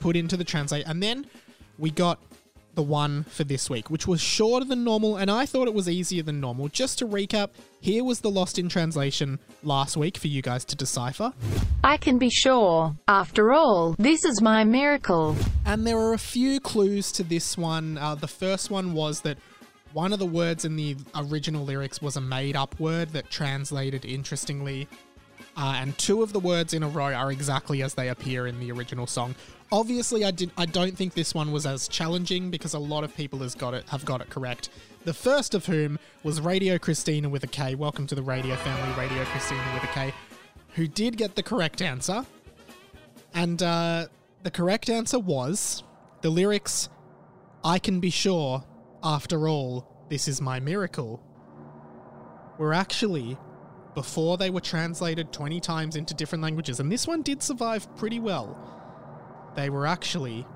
[0.00, 1.26] put into the translate, and then
[1.78, 2.20] we got
[2.74, 5.88] the one for this week, which was shorter than normal, and I thought it was
[5.88, 6.68] easier than normal.
[6.68, 7.50] Just to recap,
[7.80, 11.32] here was the Lost in Translation last week for you guys to decipher.
[11.82, 12.94] I can be sure.
[13.08, 15.36] After all, this is my miracle.
[15.64, 17.98] And there are a few clues to this one.
[17.98, 19.38] Uh, the first one was that
[19.92, 24.04] one of the words in the original lyrics was a made up word that translated
[24.04, 24.88] interestingly
[25.56, 28.58] uh, and two of the words in a row are exactly as they appear in
[28.58, 29.34] the original song.
[29.74, 30.52] Obviously, I did.
[30.56, 33.74] I don't think this one was as challenging because a lot of people has got
[33.74, 34.68] it have got it correct.
[35.02, 37.74] The first of whom was Radio Christina with a K.
[37.74, 40.14] Welcome to the radio family, Radio Christina with a K,
[40.76, 42.24] who did get the correct answer.
[43.34, 44.06] And uh,
[44.44, 45.82] the correct answer was
[46.22, 46.88] the lyrics
[47.64, 48.62] I can be sure,
[49.02, 51.20] after all, this is my miracle.
[52.58, 53.36] Were actually
[53.96, 58.20] before they were translated 20 times into different languages, and this one did survive pretty
[58.20, 58.83] well.
[59.54, 60.46] They were actually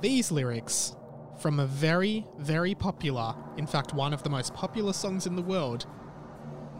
[0.00, 0.96] these lyrics
[1.38, 5.42] from a very, very popular, in fact, one of the most popular songs in the
[5.42, 5.86] world,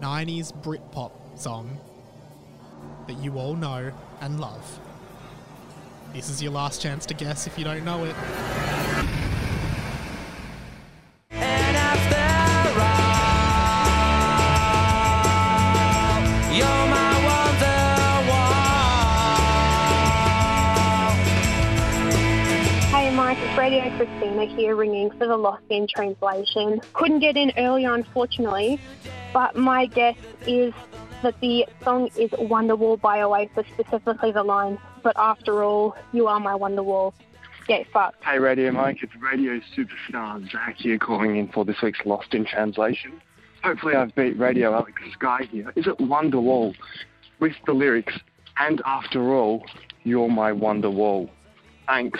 [0.00, 1.78] 90s Britpop song
[3.06, 4.80] that you all know and love.
[6.12, 9.21] This is your last chance to guess if you don't know it.
[24.48, 26.80] Here ringing for the Lost in Translation.
[26.94, 28.80] Couldn't get in earlier unfortunately,
[29.32, 30.16] but my guess
[30.46, 30.74] is
[31.22, 36.40] that the song is Wonderwall by Oasis, specifically the line, but after all, you are
[36.40, 37.12] my Wonderwall.
[37.68, 38.22] Get fucked.
[38.24, 42.44] Hey Radio Mike, it's Radio Superstar Zach here calling in for this week's Lost in
[42.44, 43.20] Translation.
[43.62, 45.72] Hopefully I've beat Radio Alex Sky here.
[45.76, 46.74] Is it Wonderwall?
[47.38, 48.14] With the lyrics,
[48.58, 49.64] and after all,
[50.02, 51.30] you're my Wonderwall.
[51.86, 52.18] Thanks.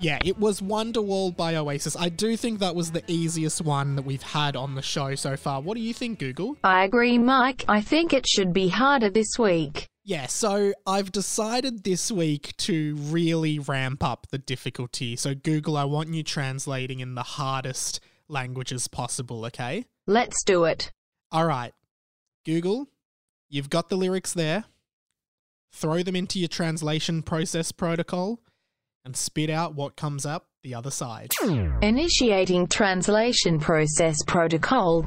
[0.00, 1.96] Yeah, it was Wonderwall by Oasis.
[1.96, 5.36] I do think that was the easiest one that we've had on the show so
[5.36, 5.60] far.
[5.60, 6.56] What do you think, Google?
[6.62, 7.64] I agree, Mike.
[7.68, 9.88] I think it should be harder this week.
[10.04, 15.16] Yeah, so I've decided this week to really ramp up the difficulty.
[15.16, 19.84] So, Google, I want you translating in the hardest languages possible, okay?
[20.06, 20.92] Let's do it.
[21.32, 21.72] All right.
[22.46, 22.88] Google,
[23.48, 24.64] you've got the lyrics there.
[25.72, 28.40] Throw them into your translation process protocol
[29.04, 31.32] and spit out what comes up the other side.
[31.82, 35.04] Initiating translation process protocol.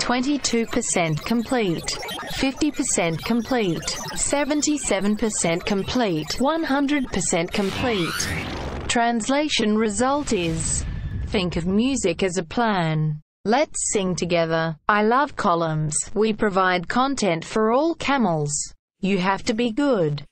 [0.00, 1.82] 22% complete.
[1.82, 3.78] 50% complete.
[3.80, 6.28] 77% complete.
[6.28, 8.88] 100% complete.
[8.88, 10.84] Translation result is
[11.28, 13.20] Think of music as a plan.
[13.44, 14.76] Let's sing together.
[14.88, 15.94] I love columns.
[16.14, 18.52] We provide content for all camels.
[19.00, 20.24] You have to be good.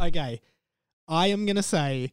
[0.00, 0.40] Okay.
[1.08, 2.12] I am going to say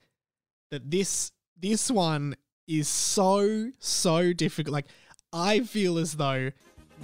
[0.71, 2.35] that this this one
[2.67, 4.73] is so so difficult.
[4.73, 4.87] Like
[5.33, 6.51] I feel as though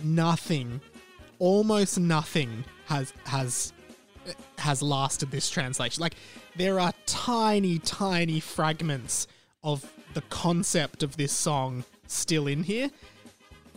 [0.03, 0.81] nothing
[1.39, 3.73] almost nothing has has
[4.57, 6.01] has lasted this translation.
[6.01, 6.15] Like
[6.55, 9.27] there are tiny tiny fragments
[9.63, 12.89] of the concept of this song still in here.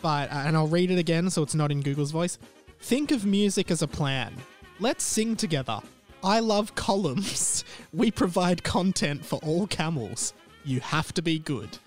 [0.03, 2.39] But and I'll read it again so it's not in Google's voice.
[2.81, 4.35] Think of music as a plan.
[4.79, 5.81] Let's sing together.
[6.25, 7.65] I love columns.
[7.93, 10.33] We provide content for all camels.
[10.65, 11.79] You have to be good.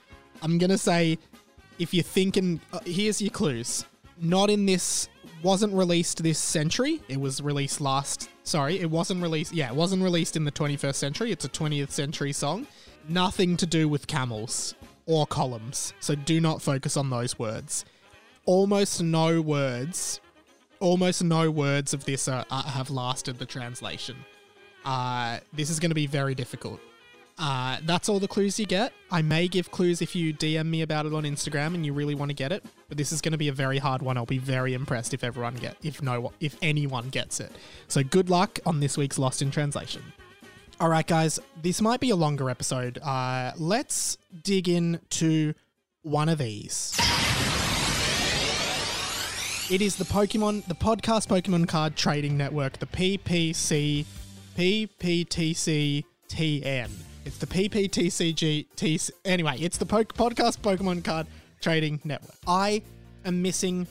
[0.41, 1.17] I'm going to say
[1.79, 3.85] if you're thinking uh, here's your clues.
[4.21, 5.09] Not in this
[5.43, 7.01] wasn't released this century.
[7.09, 10.95] It was released last sorry, it wasn't released yeah, it wasn't released in the 21st
[10.95, 11.31] century.
[11.31, 12.67] It's a 20th century song.
[13.09, 14.75] Nothing to do with camels
[15.07, 15.93] or columns.
[15.99, 17.83] So do not focus on those words.
[18.45, 20.21] Almost no words
[20.79, 24.15] almost no words of this are, have lasted the translation.
[24.85, 26.79] Uh, this is going to be very difficult.
[27.39, 28.93] Uh, that's all the clues you get.
[29.11, 32.15] I may give clues if you DM me about it on Instagram and you really
[32.15, 34.17] want to get it, but this is going to be a very hard one.
[34.17, 37.51] I'll be very impressed if everyone get if no if anyone gets it.
[37.87, 40.01] So good luck on this week's Lost in Translation.
[40.79, 42.97] All right, guys, this might be a longer episode.
[43.03, 45.53] Uh, let's dig into
[46.01, 46.97] one of these.
[49.69, 54.05] It is the Pokemon, the podcast Pokemon Card Trading Network, the PPC.
[57.25, 58.65] It's the PPTCG.
[58.77, 61.27] T, anyway, it's the po- podcast Pokemon Card
[61.59, 62.35] Trading Network.
[62.47, 62.81] I
[63.25, 63.87] am missing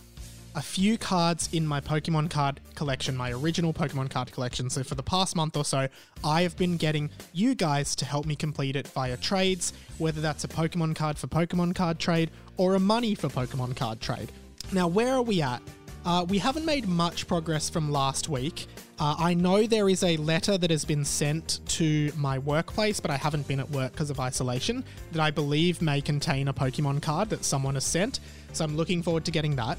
[0.54, 4.70] a few cards in my Pokemon card collection, my original Pokemon card collection.
[4.70, 5.88] So for the past month or so,
[6.24, 10.42] I have been getting you guys to help me complete it via trades, whether that's
[10.42, 14.32] a Pokemon card for Pokemon card trade or a money for Pokemon card trade.
[14.72, 15.62] Now, where are we at?
[16.04, 18.66] Uh, we haven't made much progress from last week.
[18.98, 23.10] Uh, I know there is a letter that has been sent to my workplace, but
[23.10, 27.02] I haven't been at work because of isolation, that I believe may contain a Pokemon
[27.02, 28.20] card that someone has sent.
[28.52, 29.78] So I'm looking forward to getting that.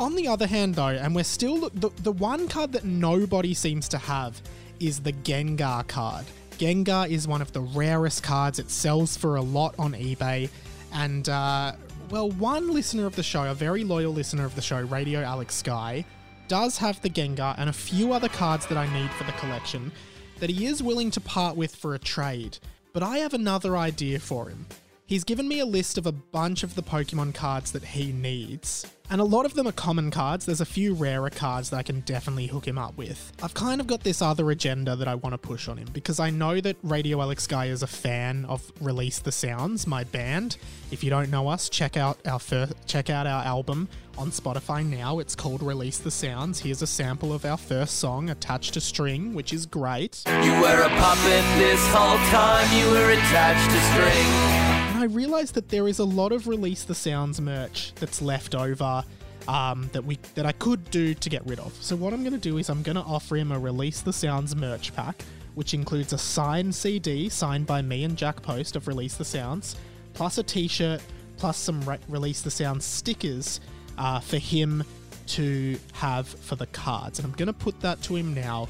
[0.00, 3.88] On the other hand, though, and we're still the, the one card that nobody seems
[3.88, 4.40] to have
[4.80, 6.24] is the Gengar card.
[6.58, 8.58] Gengar is one of the rarest cards.
[8.58, 10.50] It sells for a lot on eBay,
[10.92, 11.72] and uh,
[12.12, 15.54] well, one listener of the show, a very loyal listener of the show, Radio Alex
[15.54, 16.04] Sky,
[16.46, 19.90] does have the Gengar and a few other cards that I need for the collection
[20.38, 22.58] that he is willing to part with for a trade.
[22.92, 24.66] But I have another idea for him.
[25.06, 28.86] He's given me a list of a bunch of the Pokemon cards that he needs.
[29.12, 30.46] And a lot of them are common cards.
[30.46, 33.30] There's a few rarer cards that I can definitely hook him up with.
[33.42, 36.18] I've kind of got this other agenda that I want to push on him because
[36.18, 40.56] I know that Radio Alex Sky is a fan of Release the Sounds, my band.
[40.90, 43.86] If you don't know us, check out our first, check out our album
[44.16, 45.18] on Spotify now.
[45.18, 46.60] It's called Release the Sounds.
[46.60, 50.22] Here's a sample of our first song, Attached to String, which is great.
[50.26, 54.72] You were a puppet this whole time, you were attached to string.
[54.94, 58.54] And I realized that there is a lot of Release the Sounds merch that's left
[58.54, 59.01] over
[59.48, 61.72] um, that we that I could do to get rid of.
[61.82, 64.12] So what I'm going to do is I'm going to offer him a Release the
[64.12, 65.22] Sounds merch pack,
[65.54, 69.76] which includes a signed CD signed by me and Jack Post of Release the Sounds,
[70.14, 71.02] plus a T-shirt,
[71.36, 73.60] plus some re- Release the Sounds stickers
[73.98, 74.84] uh, for him
[75.28, 77.18] to have for the cards.
[77.18, 78.68] And I'm going to put that to him now.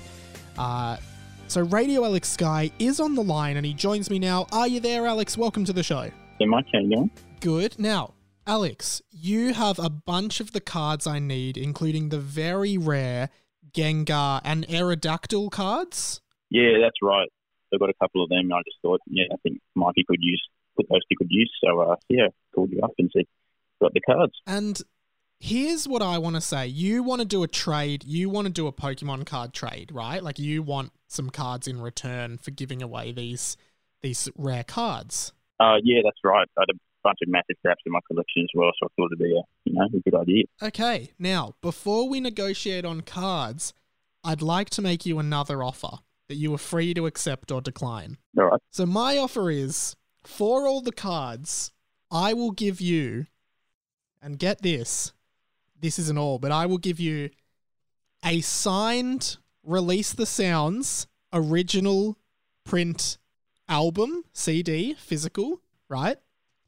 [0.59, 0.97] Uh,
[1.49, 4.47] so Radio Alex Sky is on the line and he joins me now.
[4.53, 5.37] Are you there, Alex?
[5.37, 6.11] Welcome to the show.
[6.39, 7.09] So much, how?
[7.41, 7.79] Good.
[7.79, 8.15] Now,
[8.47, 13.31] Alex, you have a bunch of the cards I need, including the very rare
[13.73, 16.21] Gengar and Aerodactyl cards.
[16.51, 17.29] Yeah, that's right.
[17.73, 18.41] I've got a couple of them.
[18.41, 20.43] and I just thought, yeah, I think Mikey could use
[20.77, 21.51] put those to good use.
[21.63, 23.25] So uh, yeah, called you up and said,
[23.81, 24.33] got the cards.
[24.47, 24.81] And
[25.39, 26.67] here's what I want to say.
[26.67, 30.23] You want to do a trade, you want to do a Pokemon card trade, right?
[30.23, 33.57] Like you want some cards in return for giving away these
[34.03, 35.33] these rare cards.
[35.61, 36.49] Uh, yeah, that's right.
[36.59, 39.11] I had a bunch of massive craps in my collection as well, so I thought
[39.13, 40.45] it'd be a you know a good idea.
[40.63, 43.73] Okay, now before we negotiate on cards,
[44.25, 45.99] I'd like to make you another offer
[46.29, 48.17] that you are free to accept or decline.
[48.39, 48.61] All right.
[48.71, 51.73] So my offer is for all the cards,
[52.11, 53.27] I will give you,
[54.21, 55.13] and get this,
[55.79, 57.31] this isn't all, but I will give you
[58.25, 62.19] a signed Release the Sounds original
[62.65, 63.19] print
[63.69, 66.17] album, CD, physical, right?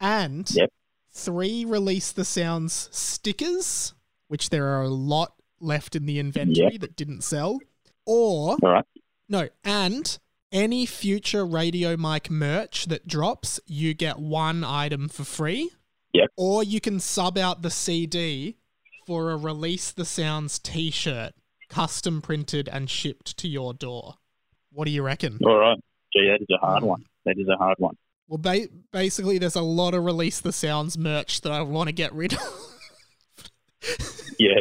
[0.01, 0.73] And Yep.
[1.11, 3.95] three Release the Sounds stickers,
[4.29, 6.81] which there are a lot left in the inventory Yep.
[6.81, 7.59] that didn't sell.
[8.07, 8.85] Or right.
[9.29, 10.19] no, and
[10.53, 15.71] any future Radio Mike merch that drops, you get one item for free.
[16.13, 16.31] Yep.
[16.37, 18.57] Or you can sub out the CD
[19.07, 21.33] for a Release the Sounds t shirt,
[21.69, 24.15] custom printed and shipped to your door.
[24.71, 25.39] What do you reckon?
[25.45, 25.79] All right.
[26.13, 27.05] Gee, that is a hard one.
[27.25, 27.97] That is a hard one.
[28.29, 31.93] Well, ba- basically, there's a lot of Release the Sounds merch that I want to
[31.93, 32.41] get rid of.
[34.39, 34.59] Yeah.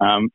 [0.00, 0.30] um,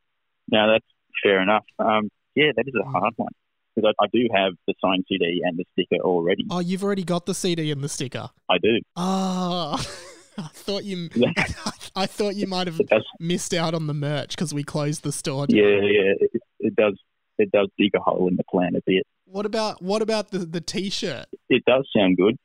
[0.49, 0.85] no, that's
[1.21, 1.65] fair enough.
[1.77, 3.31] Um, yeah, that is a hard one
[3.75, 6.45] because I, I do have the signed CD and the sticker already.
[6.49, 8.29] oh, you've already got the CD and the sticker.
[8.49, 8.79] I do.
[8.95, 9.75] Ah,
[10.37, 11.09] I thought you.
[11.95, 12.79] I thought you might have
[13.19, 15.45] missed out on the merch because we closed the store.
[15.49, 16.13] Yeah, yeah.
[16.19, 16.97] It, it does.
[17.37, 19.05] It does dig a hole in the plan a bit.
[19.29, 21.25] What about what about the the t-shirt?
[21.49, 22.37] It does sound good.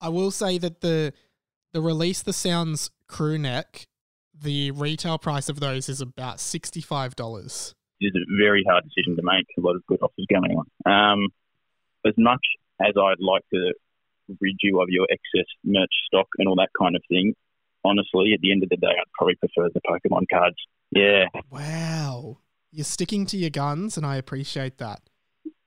[0.00, 1.12] I will say that the
[1.72, 3.86] the release the sounds crew neck,
[4.40, 7.74] the retail price of those is about sixty five dollars.
[8.00, 9.46] It is a very hard decision to make.
[9.58, 10.66] A lot of good offers going on.
[10.90, 11.28] Um,
[12.06, 12.44] as much
[12.80, 13.72] as I'd like to
[14.40, 17.34] rid you of your excess merch stock and all that kind of thing,
[17.84, 20.56] honestly, at the end of the day, I'd probably prefer the Pokemon cards.
[20.90, 22.38] Yeah, Wow,
[22.70, 25.00] you're sticking to your guns, and I appreciate that.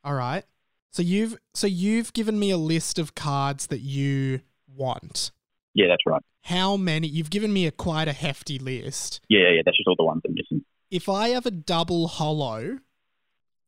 [0.03, 0.45] All right,
[0.91, 4.41] so you've so you've given me a list of cards that you
[4.75, 5.31] want.
[5.73, 6.21] yeah, that's right.
[6.43, 7.07] How many?
[7.07, 9.21] You've given me a quite a hefty list.
[9.29, 10.65] Yeah, yeah, that's just all the ones I'm missing.
[10.89, 12.79] if I have a double holo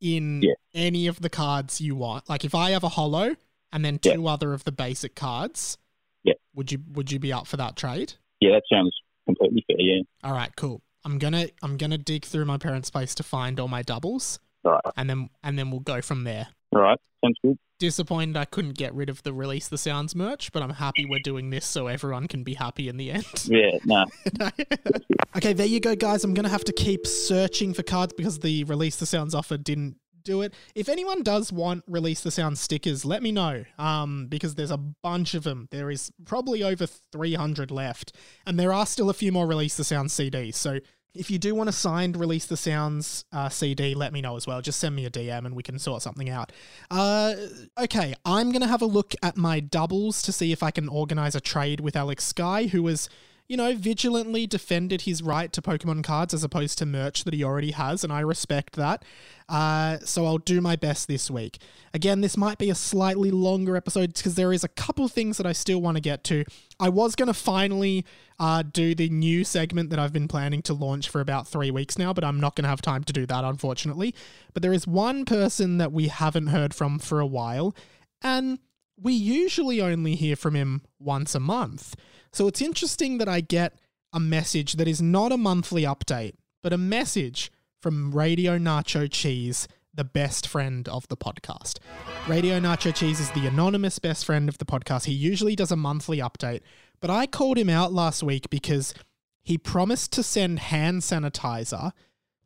[0.02, 0.54] in Yeah.
[0.74, 3.36] any of the cards you want, like if I have a holo
[3.72, 5.78] and then two other of the basic cards,
[6.24, 6.34] Yeah.
[6.54, 8.14] would you would you be up for that trade?
[8.42, 8.94] Yeah, that sounds
[9.26, 9.80] completely fair.
[9.80, 10.82] Yeah, All right, cool.
[11.06, 14.74] I'm gonna I'm gonna dig through my parents' place to find all my doubles, all
[14.74, 16.48] right, and then and then we'll go from there.
[16.82, 17.58] Right, sounds good.
[17.80, 21.20] Disappointed I couldn't get rid of the release the sounds merch, but I'm happy we're
[21.24, 23.26] doing this so everyone can be happy in the end.
[23.46, 24.06] Yeah, no,
[25.36, 26.24] okay, there you go, guys.
[26.24, 29.58] I'm going to have to keep searching for cards because the Release the Sounds offer
[29.58, 30.54] didn't do it.
[30.76, 34.78] If anyone does want Release the Sounds stickers, let me know um, because there's a
[34.78, 35.68] bunch of them.
[35.72, 38.16] There is probably over 300 left,
[38.46, 40.56] and there are still a few more Release the Sounds CDs.
[40.56, 40.80] So
[41.16, 44.48] if you do want a signed Release the Sounds uh, CD, let me know as
[44.48, 44.62] well.
[44.62, 46.52] Just send me a DM and we can sort something out.
[46.90, 47.36] Uh,
[47.80, 50.90] okay, I'm going to have a look at my doubles to see if I can
[50.90, 53.10] organize a trade with Alex Sky, who was
[53.48, 57.44] you know, vigilantly defended his right to Pokemon cards as opposed to merch that he
[57.44, 59.04] already has, and I respect that.
[59.50, 61.60] Uh, so I'll do my best this week.
[61.94, 65.46] Again, this might be a slightly longer episode because there is a couple things that
[65.46, 66.46] I still want to get to.
[66.80, 68.06] I was going to finally
[68.40, 71.98] uh, do the new segment that I've been planning to launch for about three weeks
[71.98, 74.14] now, but I'm not going to have time to do that, unfortunately.
[74.54, 77.76] But there is one person that we haven't heard from for a while,
[78.22, 78.60] and
[79.02, 81.96] we usually only hear from him once a month.
[82.32, 83.78] So it's interesting that I get
[84.12, 89.68] a message that is not a monthly update, but a message from Radio Nacho Cheese,
[89.94, 91.80] the best friend of the podcast.
[92.28, 95.06] Radio Nacho Cheese is the anonymous best friend of the podcast.
[95.06, 96.62] He usually does a monthly update,
[97.04, 98.94] but I called him out last week because
[99.42, 101.92] he promised to send hand sanitizer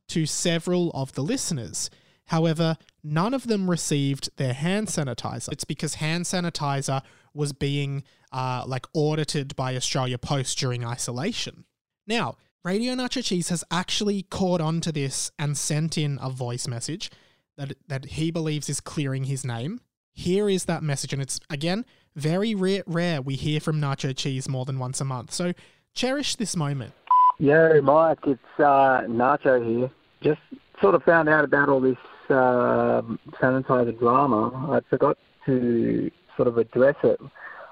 [0.08, 1.92] to several of the listeners.
[2.26, 5.52] However, none of them received their hand sanitizer.
[5.52, 7.04] It's because hand sanitizer
[7.36, 11.66] was being uh, like audited by Australia Post during isolation.
[12.08, 16.68] Now, Radio Nacho Cheese has actually caught on to this and sent in a voice
[16.68, 17.12] message
[17.58, 19.82] that that he believes is clearing his name.
[20.14, 21.86] Here is that message, and it's again
[22.18, 22.84] very rare.
[22.86, 25.32] Rare we hear from Nacho Cheese more than once a month.
[25.32, 25.54] So
[25.94, 26.94] cherish this moment.
[27.40, 29.90] Yo, Mike, it's uh, Nacho here.
[30.22, 30.42] Just
[30.82, 31.98] sort of found out about all this
[32.30, 33.02] uh,
[33.40, 34.72] sanitizer drama.
[34.72, 37.20] I forgot to sort of address it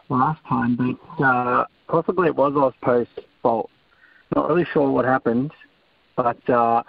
[0.10, 3.70] last time, but uh, possibly it was AusPost's fault.
[4.36, 5.52] Not really sure what happened,
[6.16, 6.84] but uh,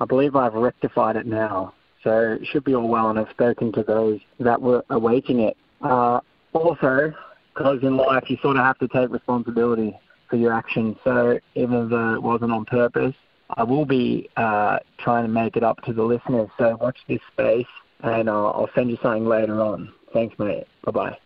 [0.00, 1.74] I believe I've rectified it now.
[2.02, 5.56] So it should be all well, and I've spoken to those that were awaiting it.
[5.80, 6.20] Uh,
[6.56, 7.12] also,
[7.54, 9.98] because in life you sort of have to take responsibility
[10.28, 10.96] for your actions.
[11.04, 13.14] So even though it wasn't on purpose,
[13.50, 16.48] I will be uh, trying to make it up to the listeners.
[16.58, 17.66] So watch this space,
[18.00, 19.92] and uh, I'll send you something later on.
[20.12, 20.66] Thanks, mate.
[20.84, 21.18] Bye bye.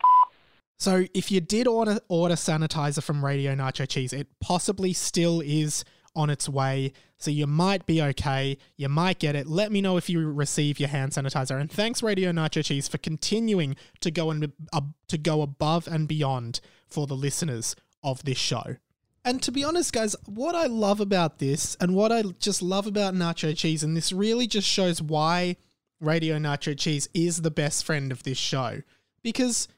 [0.78, 5.85] So if you did order order sanitizer from Radio Nacho Cheese, it possibly still is
[6.14, 6.93] on its way.
[7.20, 8.56] So you might be okay.
[8.76, 9.46] You might get it.
[9.46, 11.60] Let me know if you receive your hand sanitizer.
[11.60, 16.08] And thanks Radio Nacho Cheese for continuing to go and uh, to go above and
[16.08, 18.76] beyond for the listeners of this show.
[19.22, 22.86] And to be honest, guys, what I love about this and what I just love
[22.86, 25.56] about Nacho Cheese, and this really just shows why
[26.00, 28.80] Radio Nacho Cheese is the best friend of this show.
[29.22, 29.68] Because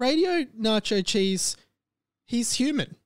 [0.00, 1.56] Radio Nacho Cheese,
[2.26, 2.96] he's human.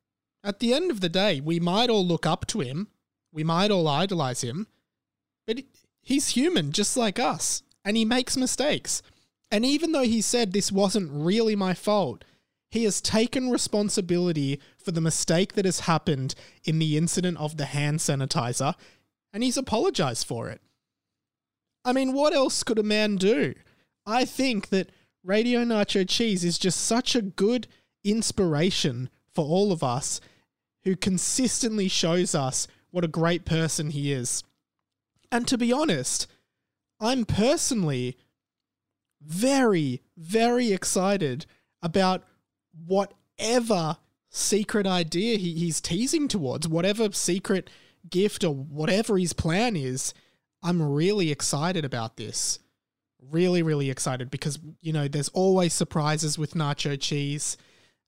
[0.43, 2.89] At the end of the day, we might all look up to him,
[3.33, 4.67] we might all idolize him,
[5.47, 5.63] but
[6.01, 9.03] he's human just like us, and he makes mistakes.
[9.51, 12.25] And even though he said this wasn't really my fault,
[12.71, 17.67] he has taken responsibility for the mistake that has happened in the incident of the
[17.67, 18.75] hand sanitizer,
[19.33, 20.61] and he's apologized for it.
[21.85, 23.55] I mean, what else could a man do?
[24.05, 24.91] I think that
[25.25, 27.67] Radio Nacho Cheese is just such a good
[28.05, 30.21] inspiration for all of us
[30.85, 34.43] who consistently shows us what a great person he is.
[35.31, 36.27] And to be honest,
[37.01, 38.17] I'm personally
[39.21, 41.47] very, very excited
[41.83, 42.25] about
[42.87, 43.99] whatever
[44.31, 47.71] secret idea he, he's teasing towards, whatever secret
[48.09, 50.15] gift or whatever his plan is.
[50.63, 52.59] I'm really excited about this.
[53.31, 57.57] Really, really excited because, you know, there's always surprises with Nacho Cheese.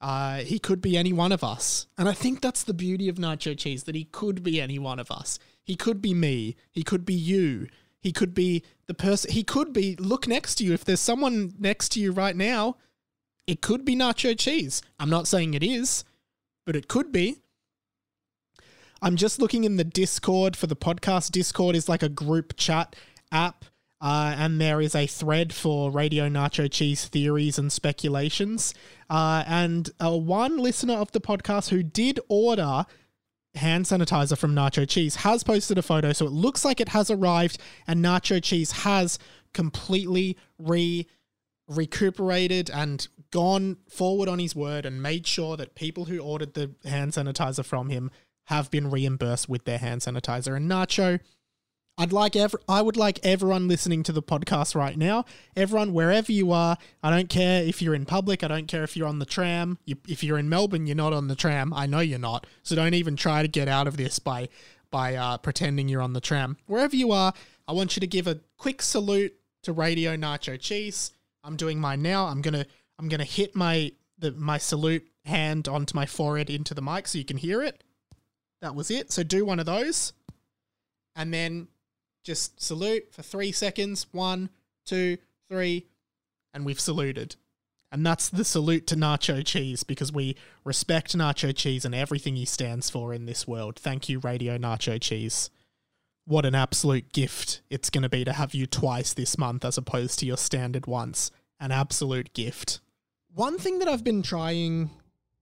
[0.01, 1.87] Uh, he could be any one of us.
[1.99, 4.99] And I think that's the beauty of Nacho Cheese that he could be any one
[4.99, 5.39] of us.
[5.63, 6.57] He could be me.
[6.71, 7.69] He could be you.
[8.01, 9.31] He could be the person.
[9.31, 10.73] He could be, look next to you.
[10.73, 12.77] If there's someone next to you right now,
[13.47, 14.81] it could be Nacho Cheese.
[14.99, 16.05] I'm not saying it is,
[16.65, 17.37] but it could be.
[19.03, 21.31] I'm just looking in the Discord for the podcast.
[21.31, 22.97] Discord is like a group chat
[23.33, 23.65] app.
[24.01, 28.73] Uh, and there is a thread for Radio Nacho Cheese theories and speculations.
[29.11, 32.87] Uh, and uh, one listener of the podcast who did order
[33.55, 37.11] hand sanitizer from Nacho Cheese has posted a photo, so it looks like it has
[37.11, 39.19] arrived, and Nacho Cheese has
[39.53, 41.07] completely re
[41.69, 46.73] recuperated and gone forward on his word and made sure that people who ordered the
[46.85, 48.11] hand sanitizer from him
[48.47, 50.57] have been reimbursed with their hand sanitizer.
[50.57, 51.21] And Nacho,
[51.99, 56.33] I'd like ev- I would like everyone listening to the podcast right now, everyone wherever
[56.33, 56.79] you are.
[57.03, 58.43] I don't care if you're in public.
[58.43, 59.79] I don't care if you're on the tram.
[59.85, 61.75] You, if you're in Melbourne, you're not on the tram.
[61.75, 62.47] I know you're not.
[62.63, 64.49] So don't even try to get out of this by
[64.91, 66.57] by uh, pretending you're on the tram.
[66.67, 67.33] Wherever you are,
[67.69, 71.13] I want you to give a quick salute to Radio Nacho Cheese.
[71.45, 72.27] I'm doing mine now.
[72.27, 72.67] I'm gonna
[72.99, 77.19] I'm gonna hit my the my salute hand onto my forehead into the mic so
[77.19, 77.85] you can hear it.
[78.63, 79.13] That was it.
[79.13, 80.13] So do one of those,
[81.15, 81.69] and then
[82.23, 84.07] just salute for three seconds.
[84.13, 84.51] One,
[84.85, 85.19] two,
[85.49, 85.87] three,
[86.53, 87.37] and we've saluted.
[87.93, 92.45] And that's the salute to Nacho Cheese because we respect Nacho Cheese and everything he
[92.45, 93.77] stands for in this world.
[93.79, 95.51] Thank you, Radio Nacho Cheese.
[96.25, 99.77] What an absolute gift it's going to be to have you twice this month as
[99.77, 101.33] opposed to your standard once.
[101.59, 102.81] An absolute gift.
[103.35, 104.91] One thing that I've been trying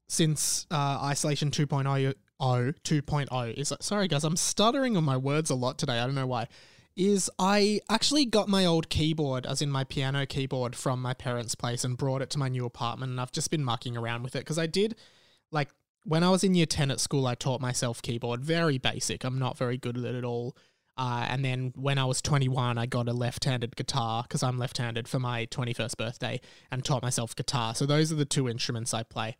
[0.08, 5.78] since uh, Isolation 2.0, 2.0 is sorry guys, I'm stuttering on my words a lot
[5.78, 5.98] today.
[5.98, 6.48] I don't know why.
[6.96, 11.54] Is I actually got my old keyboard, as in my piano keyboard, from my parents'
[11.54, 14.34] place and brought it to my new apartment, and I've just been mucking around with
[14.34, 14.96] it because I did,
[15.52, 15.68] like,
[16.04, 19.22] when I was in year 10 at school, I taught myself keyboard, very basic.
[19.22, 20.56] I'm not very good at it at all.
[20.96, 24.58] Uh, and then when I was 21, I got a left handed guitar because I'm
[24.58, 26.40] left handed for my 21st birthday
[26.72, 27.74] and taught myself guitar.
[27.76, 29.36] So those are the two instruments I play.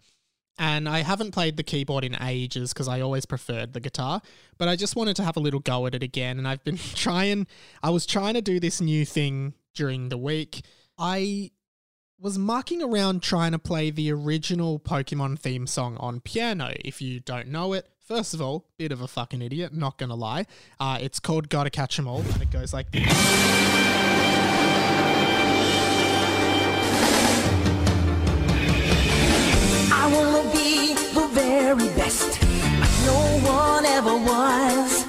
[0.58, 4.20] And I haven't played the keyboard in ages because I always preferred the guitar,
[4.58, 6.38] but I just wanted to have a little go at it again.
[6.38, 7.46] And I've been trying,
[7.82, 10.64] I was trying to do this new thing during the week.
[10.98, 11.52] I
[12.20, 16.72] was mucking around trying to play the original Pokemon theme song on piano.
[16.84, 20.16] If you don't know it, first of all, bit of a fucking idiot, not gonna
[20.16, 20.46] lie.
[20.80, 24.37] Uh, it's called Gotta Catch 'em All, and it goes like this.
[33.06, 35.04] No one ever was.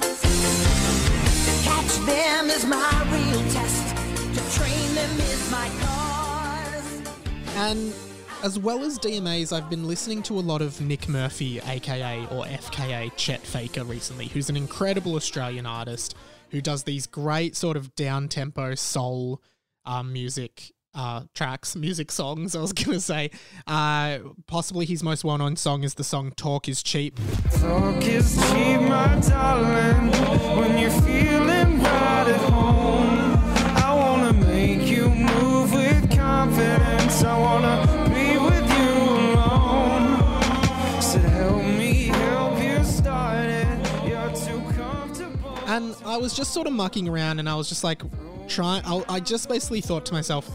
[1.46, 3.96] To catch them is my real test.
[4.34, 7.02] To train them is my cause.
[7.56, 7.92] And
[8.42, 12.44] as well as DMAs, I've been listening to a lot of Nick Murphy, aka or
[12.44, 16.14] FKA Chet Faker, recently, who's an incredible Australian artist
[16.50, 19.40] who does these great sort of down tempo soul
[19.84, 23.30] um, music uh, tracks, music songs, I was going to say.
[23.66, 27.18] Uh, possibly his most well known song is the song Talk is Cheap.
[27.60, 30.10] Talk is cheap, my darling.
[30.58, 33.34] When you're feeling right at home,
[33.76, 37.22] I wanna make you move with confidence.
[37.24, 41.02] I wanna be with you alone.
[41.02, 44.08] Said, help me help you start it.
[44.08, 45.58] You're too comfortable.
[45.66, 48.02] And I was just sort of mucking around and I was just like,
[48.50, 50.50] trying, I, I just basically thought to myself,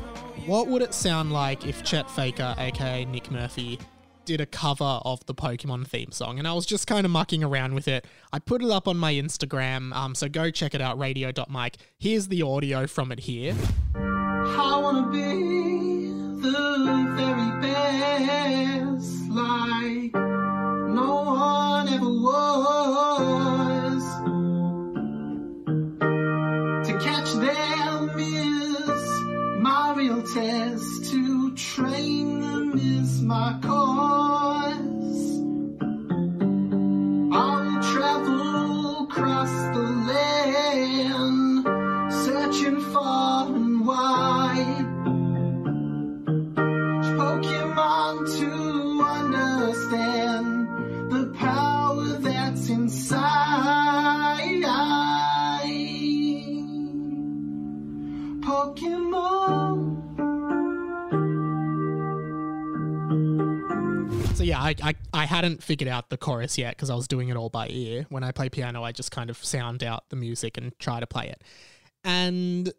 [0.46, 3.80] what would it sound like if Chet Faker, aka Nick Murphy,
[4.26, 6.40] did a cover of the Pokemon theme song?
[6.40, 8.06] And I was just kind of mucking around with it.
[8.34, 11.78] I put it up on my Instagram, um, so go check it out, radio.mike.
[11.98, 13.56] Here's the audio from it here.
[13.96, 22.85] I wanna be the very best, like no one ever was.
[31.76, 35.42] Train them is my cause.
[37.34, 41.66] I'll travel across the land,
[42.24, 44.88] searching far and wide.
[47.20, 48.52] Pokemon to
[49.18, 50.48] understand
[51.12, 53.36] the power that's inside.
[58.40, 59.15] Pokemon.
[64.46, 67.36] Yeah, I, I, I hadn't figured out the chorus yet because I was doing it
[67.36, 68.06] all by ear.
[68.10, 71.08] When I play piano, I just kind of sound out the music and try to
[71.08, 71.44] play it.
[72.04, 72.72] And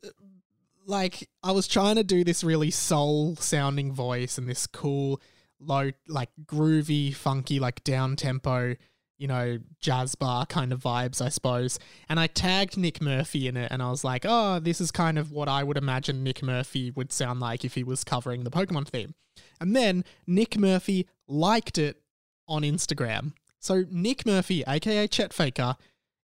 [0.87, 5.21] like I was trying to do this really soul sounding voice and this cool
[5.59, 8.77] low like groovy, funky, like down tempo,
[9.19, 11.81] you know, jazz bar kind of vibes, I suppose.
[12.09, 15.19] And I tagged Nick Murphy in it and I was like, oh, this is kind
[15.19, 18.51] of what I would imagine Nick Murphy would sound like if he was covering the
[18.51, 19.15] Pokemon theme.
[19.61, 22.01] And then Nick Murphy liked it
[22.49, 23.33] on Instagram.
[23.59, 25.77] So Nick Murphy, aka Chet Faker,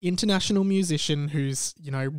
[0.01, 2.11] international musician who's, you know,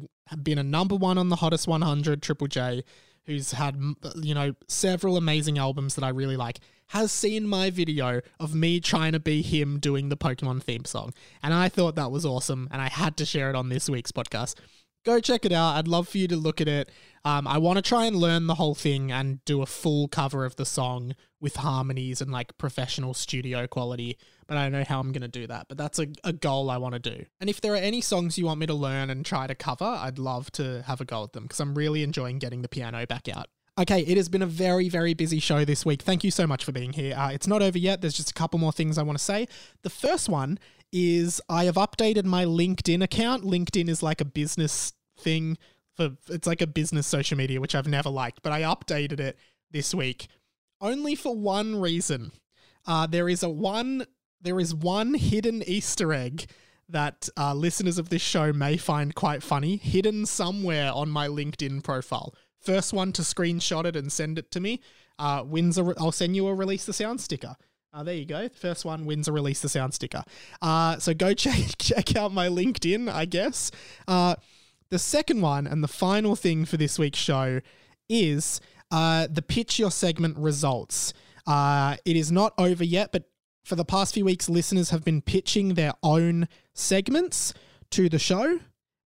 [0.42, 2.82] been a number one on the hottest 100 Triple J,
[3.24, 3.76] who's had,
[4.16, 8.80] you know, several amazing albums that I really like, has seen my video of me
[8.80, 11.12] trying to be him doing the Pokemon theme song.
[11.42, 14.12] And I thought that was awesome, and I had to share it on this week's
[14.12, 14.54] podcast.
[15.06, 15.76] Go check it out.
[15.76, 16.90] I'd love for you to look at it.
[17.24, 20.44] Um, I want to try and learn the whole thing and do a full cover
[20.44, 24.98] of the song with harmonies and like professional studio quality, but I don't know how
[24.98, 25.66] I'm going to do that.
[25.68, 27.24] But that's a, a goal I want to do.
[27.40, 29.84] And if there are any songs you want me to learn and try to cover,
[29.84, 33.06] I'd love to have a go at them because I'm really enjoying getting the piano
[33.06, 33.46] back out.
[33.78, 36.00] Okay, it has been a very, very busy show this week.
[36.00, 37.14] Thank you so much for being here.
[37.14, 38.00] Uh, it's not over yet.
[38.00, 39.46] There's just a couple more things I want to say.
[39.82, 40.58] The first one
[40.92, 43.44] is I have updated my LinkedIn account.
[43.44, 45.58] LinkedIn is like a business thing
[45.94, 49.38] for it's like a business social media which I've never liked, but I updated it
[49.70, 50.28] this week
[50.80, 52.32] only for one reason.
[52.86, 54.06] Uh, there is a one
[54.40, 56.46] there is one hidden Easter egg
[56.88, 61.82] that uh, listeners of this show may find quite funny, hidden somewhere on my LinkedIn
[61.82, 62.32] profile.
[62.60, 64.80] First one to screenshot it and send it to me
[65.18, 65.84] uh, wins a.
[65.84, 67.56] Re- I'll send you a release the sound sticker.
[67.96, 68.46] Uh, there you go.
[68.50, 70.22] First one wins a release the sound sticker.
[70.60, 73.70] Uh, so go check check out my LinkedIn, I guess.
[74.06, 74.34] Uh,
[74.90, 77.60] the second one and the final thing for this week's show
[78.06, 81.14] is uh, the pitch your segment results.
[81.46, 83.30] Uh, it is not over yet, but
[83.64, 87.54] for the past few weeks, listeners have been pitching their own segments
[87.92, 88.60] to the show,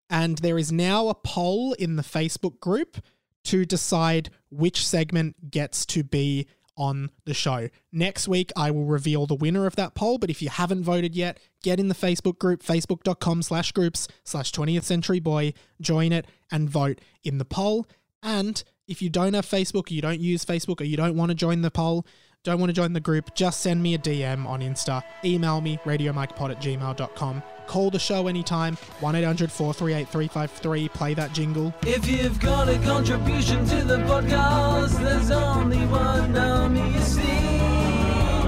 [0.08, 2.98] and there is now a poll in the Facebook group
[3.44, 7.68] to decide which segment gets to be on the show.
[7.92, 11.14] Next week, I will reveal the winner of that poll, but if you haven't voted
[11.14, 16.26] yet, get in the Facebook group, facebook.com slash groups slash 20th century boy, join it
[16.50, 17.86] and vote in the poll.
[18.22, 21.30] And if you don't have Facebook, or you don't use Facebook, or you don't want
[21.30, 22.06] to join the poll,
[22.46, 25.78] don't want to join the group, just send me a DM on Insta, email me,
[25.84, 31.74] radiomikepod at gmail.com, call the show anytime, 1 800 438 353, play that jingle.
[31.82, 37.22] If you've got a contribution to the podcast, there's only one number you see.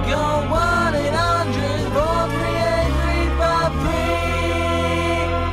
[0.09, 2.59] Go 1 800 438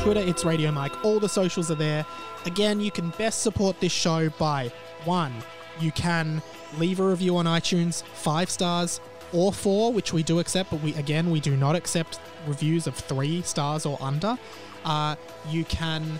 [0.03, 1.03] Twitter, it's Radio Mike.
[1.03, 2.05] All the socials are there.
[2.45, 4.71] Again, you can best support this show by
[5.03, 5.33] one,
[5.79, 6.41] you can
[6.77, 8.99] leave a review on iTunes, five stars
[9.31, 12.95] or four, which we do accept, but we again we do not accept reviews of
[12.95, 14.37] three stars or under.
[14.83, 15.15] Uh,
[15.49, 16.19] you can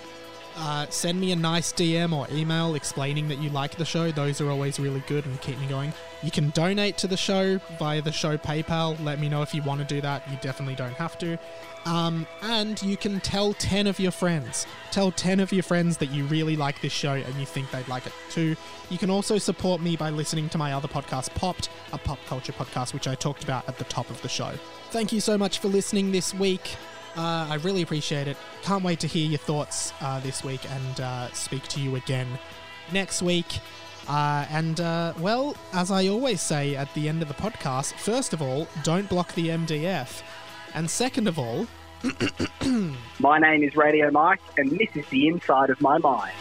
[0.56, 4.10] uh, send me a nice DM or email explaining that you like the show.
[4.10, 5.92] Those are always really good and keep me going.
[6.22, 9.02] You can donate to the show via the show PayPal.
[9.04, 10.28] Let me know if you want to do that.
[10.30, 11.38] You definitely don't have to.
[11.86, 14.66] Um, and you can tell 10 of your friends.
[14.90, 17.86] Tell 10 of your friends that you really like this show and you think they'd
[17.86, 18.56] like it too.
[18.90, 22.52] You can also support me by listening to my other podcast, Popped, a pop culture
[22.52, 24.52] podcast, which I talked about at the top of the show.
[24.90, 26.74] Thank you so much for listening this week.
[27.16, 28.36] Uh, I really appreciate it.
[28.62, 32.26] Can't wait to hear your thoughts uh, this week and uh, speak to you again
[32.92, 33.60] next week.
[34.08, 38.32] Uh, and, uh, well, as I always say at the end of the podcast, first
[38.32, 40.22] of all, don't block the MDF.
[40.74, 41.66] And second of all,
[43.20, 46.32] My name is Radio Mike, and this is the inside of my mind.